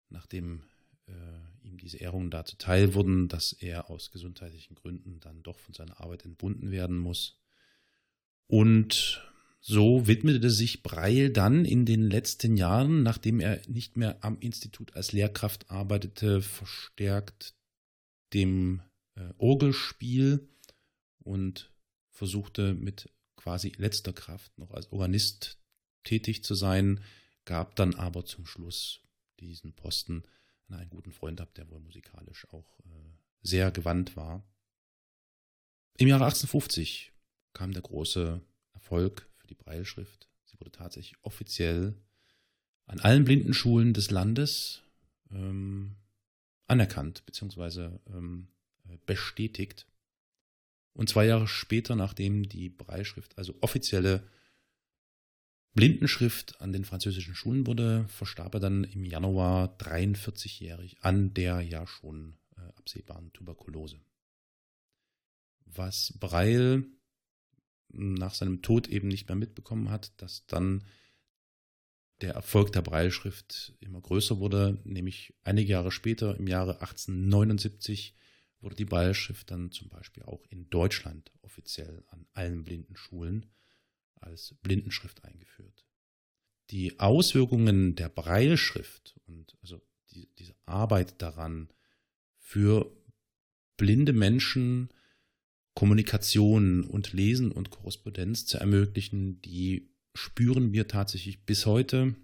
[0.09, 0.63] nachdem
[1.07, 5.73] äh, ihm diese Ehrungen da zuteil wurden, dass er aus gesundheitlichen Gründen dann doch von
[5.73, 7.39] seiner Arbeit entbunden werden muss.
[8.47, 9.21] Und
[9.59, 14.95] so widmete sich Breil dann in den letzten Jahren, nachdem er nicht mehr am Institut
[14.95, 17.53] als Lehrkraft arbeitete, verstärkt
[18.33, 18.81] dem
[19.17, 20.47] äh, Orgelspiel
[21.19, 21.73] und
[22.09, 25.59] versuchte mit quasi letzter Kraft noch als Organist
[26.03, 27.03] tätig zu sein,
[27.45, 29.01] gab dann aber zum Schluss
[29.39, 30.23] diesen Posten
[30.67, 33.09] an einen guten Freund ab, der wohl musikalisch auch äh,
[33.41, 34.43] sehr gewandt war.
[35.97, 37.13] Im Jahre 1850
[37.53, 38.41] kam der große
[38.73, 40.29] Erfolg für die Breilschrift.
[40.45, 41.95] Sie wurde tatsächlich offiziell
[42.85, 44.81] an allen Blindenschulen des Landes
[45.31, 45.95] ähm,
[46.67, 47.89] anerkannt bzw.
[48.07, 48.49] Ähm,
[49.05, 49.87] bestätigt.
[50.93, 54.27] Und zwei Jahre später, nachdem die Breilschrift, also offizielle
[55.73, 61.85] Blindenschrift an den französischen Schulen wurde, verstarb er dann im Januar 43-jährig an der ja
[61.85, 63.99] schon äh, absehbaren Tuberkulose.
[65.65, 66.85] Was Breil
[67.89, 70.83] nach seinem Tod eben nicht mehr mitbekommen hat, dass dann
[72.21, 78.15] der Erfolg der Breilschrift immer größer wurde, nämlich einige Jahre später, im Jahre 1879,
[78.61, 83.45] wurde die Breilschrift dann zum Beispiel auch in Deutschland offiziell an allen Blindenschulen
[84.15, 85.85] als Blindenschrift eingeführt.
[86.69, 89.81] Die Auswirkungen der Breilschrift und also
[90.11, 91.69] die, diese Arbeit daran
[92.37, 92.91] für
[93.77, 94.89] blinde Menschen
[95.75, 102.15] Kommunikation und Lesen und Korrespondenz zu ermöglichen, die spüren wir tatsächlich bis heute.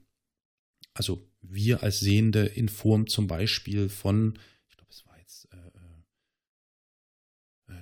[0.96, 4.40] Also wir als Sehende in Form zum Beispiel von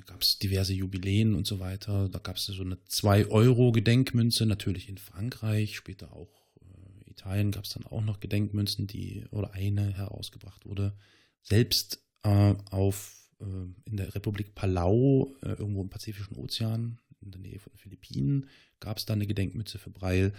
[0.06, 2.10] gab es diverse Jubiläen und so weiter.
[2.10, 6.30] Da gab es so eine 2-Euro-Gedenkmünze, natürlich in Frankreich, später auch
[6.62, 10.94] äh, Italien gab es dann auch noch Gedenkmünzen, die oder eine herausgebracht wurde.
[11.42, 13.46] Selbst äh, auf äh,
[13.86, 18.48] in der Republik Palau, äh, irgendwo im Pazifischen Ozean, in der Nähe von den Philippinen,
[18.80, 20.34] gab es dann eine Gedenkmünze für Breil.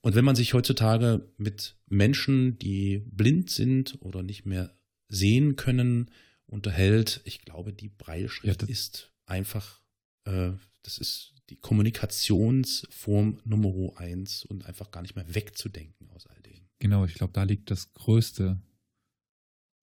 [0.00, 4.72] Und wenn man sich heutzutage mit Menschen, die blind sind oder nicht mehr
[5.08, 6.10] sehen können,
[6.48, 7.20] unterhält.
[7.24, 9.82] Ich glaube, die Breilschrift ja, ist einfach,
[10.24, 16.40] äh, das ist die Kommunikationsform Nummer eins und einfach gar nicht mehr wegzudenken aus all
[16.42, 16.68] dem.
[16.78, 18.60] Genau, ich glaube, da liegt das größte,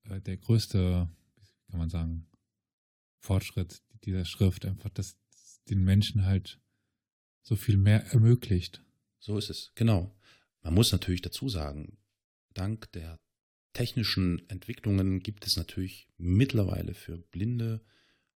[0.03, 1.09] äh, der größte,
[1.69, 2.27] kann man sagen,
[3.19, 5.17] Fortschritt dieser Schrift, einfach, dass
[5.69, 6.59] den Menschen halt
[7.41, 8.83] so viel mehr ermöglicht.
[9.19, 10.15] So ist es, genau.
[10.61, 11.97] Man muss natürlich dazu sagen,
[12.53, 13.19] dank der
[13.75, 17.85] technischen Entwicklungen gibt es natürlich mittlerweile für Blinde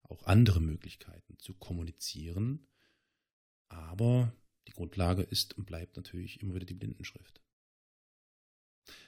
[0.03, 2.67] auch andere Möglichkeiten zu kommunizieren.
[3.69, 4.31] Aber
[4.67, 7.41] die Grundlage ist und bleibt natürlich immer wieder die Blindenschrift.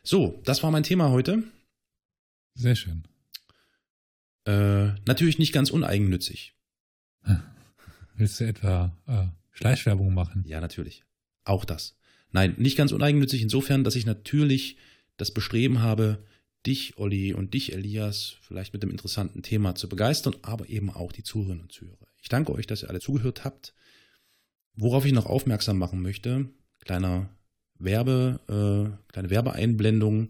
[0.03, 1.43] So, das war mein Thema heute.
[2.55, 3.03] Sehr schön.
[4.45, 6.55] Äh, natürlich nicht ganz uneigennützig.
[8.15, 10.43] Willst du etwa äh, Schleichwerbung machen?
[10.47, 11.03] Ja, natürlich.
[11.43, 11.97] Auch das.
[12.31, 14.77] Nein, nicht ganz uneigennützig insofern, dass ich natürlich
[15.17, 16.23] das Bestreben habe,
[16.65, 21.11] dich, Olli, und dich, Elias, vielleicht mit dem interessanten Thema zu begeistern, aber eben auch
[21.11, 22.07] die Zuhörerinnen und Zuhörer.
[22.21, 23.73] Ich danke euch, dass ihr alle zugehört habt.
[24.75, 26.49] Worauf ich noch aufmerksam machen möchte,
[26.79, 27.29] kleiner
[27.77, 30.27] Werbe, äh, kleine Werbeeinblendung.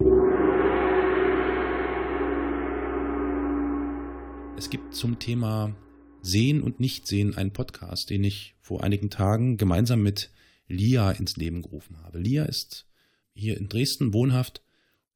[4.57, 5.75] Es gibt zum Thema
[6.21, 10.31] Sehen und Nichtsehen einen Podcast, den ich vor einigen Tagen gemeinsam mit
[10.67, 12.19] Lia ins Leben gerufen habe.
[12.19, 12.87] Lia ist
[13.33, 14.61] hier in Dresden wohnhaft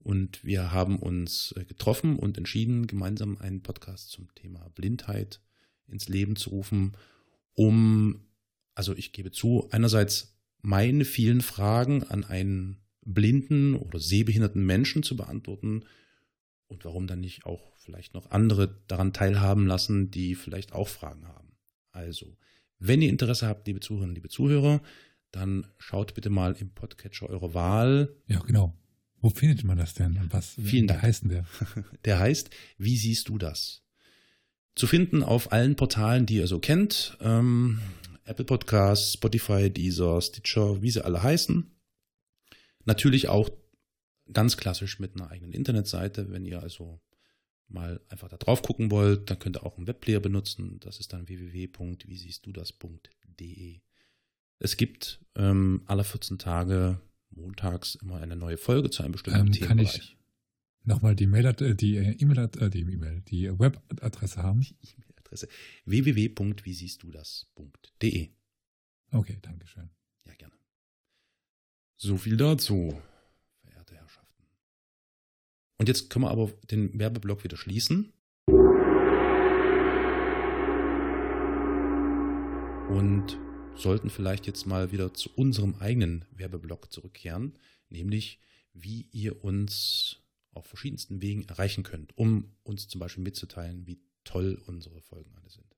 [0.05, 5.41] und wir haben uns äh, getroffen und entschieden, gemeinsam einen Podcast zum Thema Blindheit
[5.87, 6.95] ins Leben zu rufen.
[7.55, 8.21] um,
[8.75, 15.15] also ich gebe zu, einerseits meine vielen Fragen an einen blinden oder sehbehinderten Menschen zu
[15.15, 15.85] beantworten
[16.67, 21.27] und warum dann nicht auch vielleicht noch andere daran teilhaben lassen, die vielleicht auch Fragen
[21.27, 21.57] haben.
[21.89, 22.37] Also,
[22.77, 24.83] wenn ihr Interesse habt, liebe Zuhörerinnen, liebe Zuhörer,
[25.31, 28.15] dann schaut bitte mal im Podcatcher eurer Wahl.
[28.27, 28.75] Ja, genau.
[29.25, 30.17] Wo findet man das denn?
[30.17, 31.01] Und was Vielen Dank.
[31.01, 31.47] heißt denn der?
[32.05, 33.81] Der heißt, wie siehst du das?
[34.75, 37.17] Zu finden auf allen Portalen, die ihr so kennt.
[37.21, 37.79] Ähm,
[38.25, 41.75] Apple Podcasts, Spotify, Deezer, Stitcher, wie sie alle heißen.
[42.83, 43.49] Natürlich auch
[44.31, 46.29] ganz klassisch mit einer eigenen Internetseite.
[46.29, 47.01] Wenn ihr also
[47.67, 50.79] mal einfach da drauf gucken wollt, dann könnt ihr auch einen Webplayer benutzen.
[50.81, 53.81] Das ist dann www.wiesiehstdudas.de.
[54.59, 57.01] Es gibt ähm, alle 14 Tage
[57.35, 59.67] montags immer eine neue Folge zu einem bestimmten Ähm, Thema.
[59.67, 60.17] kann ich
[60.83, 64.61] nochmal die Mail, äh, die äh, E-Mail, äh, die E-Mail, die Webadresse haben?
[64.61, 65.47] E-Mail-Adresse
[65.85, 68.29] www.wiesiehstdudas.de.
[69.11, 69.89] Okay, danke schön.
[70.25, 70.53] Ja, gerne.
[71.97, 72.99] So viel dazu,
[73.61, 74.43] verehrte Herrschaften.
[75.77, 78.11] Und jetzt können wir aber den Werbeblock wieder schließen.
[82.89, 83.37] Und
[83.75, 87.57] sollten vielleicht jetzt mal wieder zu unserem eigenen Werbeblock zurückkehren,
[87.89, 88.39] nämlich
[88.73, 90.21] wie ihr uns
[90.51, 95.49] auf verschiedensten Wegen erreichen könnt, um uns zum Beispiel mitzuteilen, wie toll unsere Folgen alle
[95.49, 95.75] sind.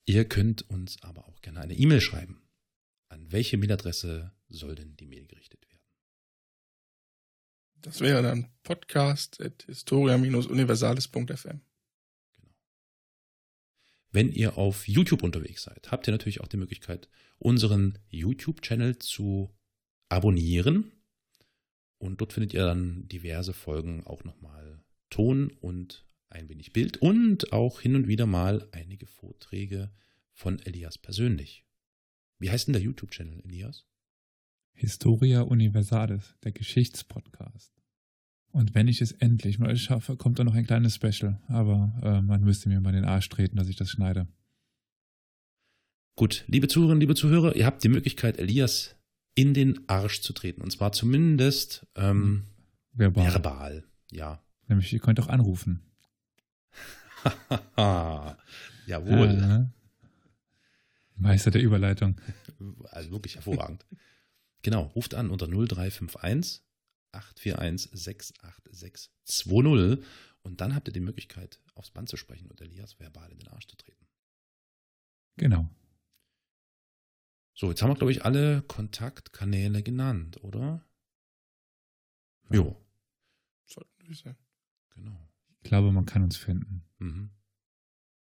[0.06, 2.42] Ihr könnt uns aber auch gerne eine E-Mail schreiben.
[3.08, 5.78] An welche Mailadresse soll denn die Mail gerichtet werden?
[7.76, 11.60] Das wäre dann podcast.historia-universales.fm.
[12.36, 12.54] Genau.
[14.10, 19.54] Wenn ihr auf YouTube unterwegs seid, habt ihr natürlich auch die Möglichkeit, unseren YouTube-Channel zu
[20.10, 20.92] abonnieren.
[21.98, 27.52] Und dort findet ihr dann diverse Folgen auch nochmal Ton und ein wenig Bild und
[27.52, 29.90] auch hin und wieder mal einige Vorträge
[30.32, 31.64] von Elias persönlich.
[32.38, 33.86] Wie heißt denn der YouTube-Channel, Elias?
[34.72, 37.74] Historia Universalis, der Geschichtspodcast.
[38.52, 41.40] Und wenn ich es endlich mal schaffe, kommt da noch ein kleines Special.
[41.48, 44.26] Aber äh, man müsste mir mal den Arsch treten, dass ich das schneide.
[46.16, 48.96] Gut, liebe Zuhörerinnen, liebe Zuhörer, ihr habt die Möglichkeit, Elias
[49.40, 50.60] in den Arsch zu treten.
[50.60, 52.44] Und zwar zumindest ähm,
[52.92, 53.32] Verbal.
[53.32, 53.84] verbal.
[54.10, 54.42] Ja.
[54.68, 55.80] Nämlich, ihr könnt auch anrufen.
[58.86, 59.30] Jawohl.
[59.30, 59.64] Äh,
[61.16, 62.20] Meister der Überleitung.
[62.90, 63.86] Also wirklich hervorragend.
[64.60, 66.60] genau, ruft an unter 0351
[67.12, 70.04] 841 68620
[70.42, 73.48] und dann habt ihr die Möglichkeit, aufs Band zu sprechen und Elias verbal in den
[73.48, 74.04] Arsch zu treten.
[75.38, 75.70] Genau.
[77.60, 80.82] So, jetzt haben wir, glaube ich, alle Kontaktkanäle genannt, oder?
[82.50, 82.74] Jo,
[83.66, 84.36] Sollten wir sein.
[84.94, 85.28] genau.
[85.62, 86.86] Ich glaube, man kann uns finden.
[87.00, 87.28] Mhm.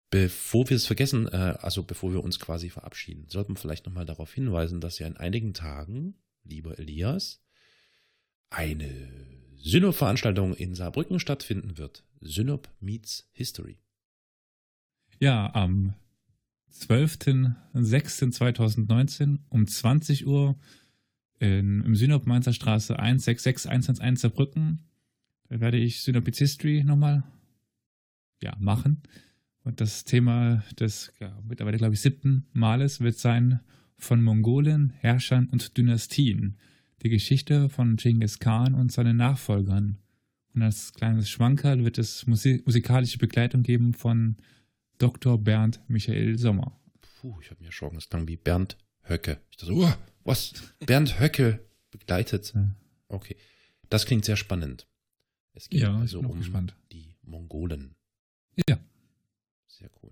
[0.08, 4.06] Bevor wir es vergessen, äh, also bevor wir uns quasi verabschieden, sollten wir vielleicht nochmal
[4.06, 6.14] darauf hinweisen, dass ja in einigen Tagen,
[6.44, 7.44] lieber Elias,
[8.48, 9.26] eine
[9.58, 12.02] Synop-Veranstaltung in Saarbrücken stattfinden wird.
[12.22, 13.78] Synop meets History.
[15.20, 15.96] Ja, am
[16.72, 20.58] 12.06.2019 um 20 Uhr
[21.38, 24.80] in, im Synop Mainzer Straße 166111 Saarbrücken.
[25.48, 27.24] Da werde ich Synopis History nochmal
[28.42, 29.02] ja, machen.
[29.64, 33.60] Und das Thema des ja, mittlerweile, glaube ich, siebten Males wird sein
[33.96, 36.56] von Mongolen, Herrschern und Dynastien.
[37.02, 39.98] Die Geschichte von Genghis Khan und seinen Nachfolgern.
[40.54, 44.36] Und als kleines Schwankerl wird es musi musikalische Begleitung geben von
[44.98, 45.38] Dr.
[45.38, 46.78] Bernd Michael Sommer.
[47.20, 49.40] Puh, ich habe mir schon das klang wie Bernd Höcke.
[49.50, 49.92] Ich dachte, uh,
[50.24, 50.52] was?
[50.84, 52.52] Bernd Höcke begleitet.
[53.08, 53.36] Okay.
[53.88, 54.86] Das klingt sehr spannend.
[55.54, 56.76] Es geht Ja, also um gespannt.
[56.92, 57.94] die Mongolen.
[58.68, 58.78] Ja,
[59.66, 60.10] Sehr cool.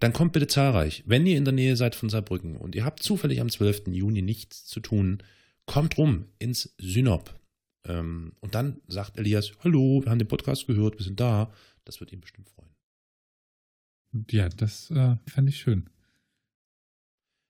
[0.00, 1.02] Dann kommt bitte zahlreich.
[1.06, 3.88] Wenn ihr in der Nähe seid von Saarbrücken und ihr habt zufällig am 12.
[3.88, 5.22] Juni nichts zu tun,
[5.66, 7.38] kommt rum ins Synop.
[7.84, 11.52] Ähm, und dann sagt Elias, hallo, wir haben den Podcast gehört, wir sind da.
[11.84, 12.75] Das wird ihn bestimmt freuen.
[14.30, 15.90] Ja, das äh, fände ich schön.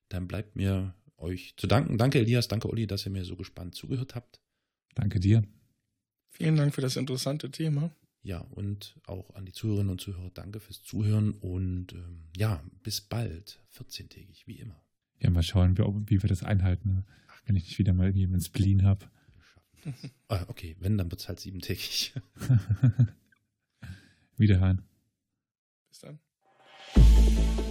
[0.08, 1.98] Dann bleibt mir euch zu danken.
[1.98, 4.40] Danke Elias, danke Olli, dass ihr mir so gespannt zugehört habt.
[4.94, 5.44] Danke dir.
[6.30, 7.94] Vielen Dank für das interessante Thema.
[8.22, 13.00] Ja, und auch an die Zuhörerinnen und Zuhörer, danke fürs Zuhören und ähm, ja, bis
[13.00, 14.82] bald, 14-tägig, wie immer.
[15.20, 17.04] Ja, mal schauen, wie, wie wir das einhalten, ne?
[17.44, 19.08] wenn ich nicht wieder mal irgendwie Spleen habe.
[20.28, 22.14] ah, okay, wenn, dann wird es halt siebentägig.
[24.36, 24.82] Wiederhören.
[25.88, 26.18] Bis dann.
[27.16, 27.65] thank you